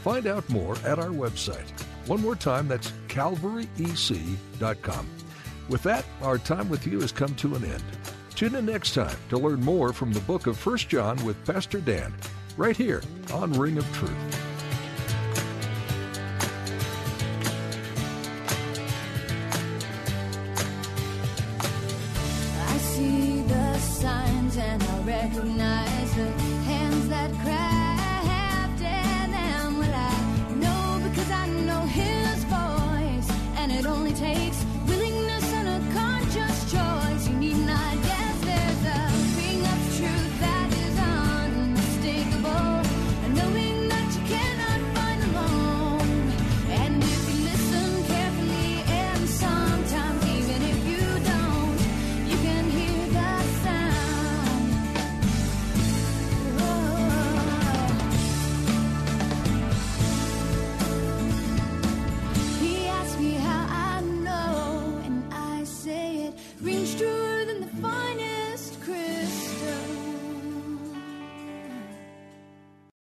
Find 0.04 0.26
out 0.26 0.50
more 0.50 0.76
at 0.84 0.98
our 0.98 1.10
website. 1.10 1.70
One 2.08 2.22
more 2.22 2.36
time, 2.36 2.68
that's 2.68 2.92
calvaryec.com. 3.08 5.10
With 5.70 5.84
that, 5.84 6.06
our 6.24 6.40
time 6.40 6.70
with 6.70 6.88
you 6.88 7.02
has 7.02 7.12
come 7.12 7.36
to 7.36 7.54
an 7.56 7.64
end. 7.64 7.84
Tune 8.34 8.56
in 8.56 8.66
next 8.66 8.96
time 8.96 9.16
to 9.30 9.38
learn 9.38 9.62
more 9.62 9.94
from 9.94 10.12
the 10.12 10.20
book 10.22 10.48
of 10.48 10.66
1 10.66 10.78
John 10.78 11.24
with 11.24 11.46
Pastor 11.46 11.80
Dan, 11.80 12.12
right 12.58 12.76
here 12.76 13.04
on 13.32 13.54
Ring 13.54 13.78
of 13.78 13.86
Truth. 13.94 14.12
I 22.68 22.78
see 22.80 23.44
the 23.44 23.78
signs 23.78 24.58
and 24.58 24.82
I 24.82 25.04
recognize 25.04 26.16
the 26.16 26.32
hands 26.66 27.08
that 27.10 27.32
cry. 27.44 27.81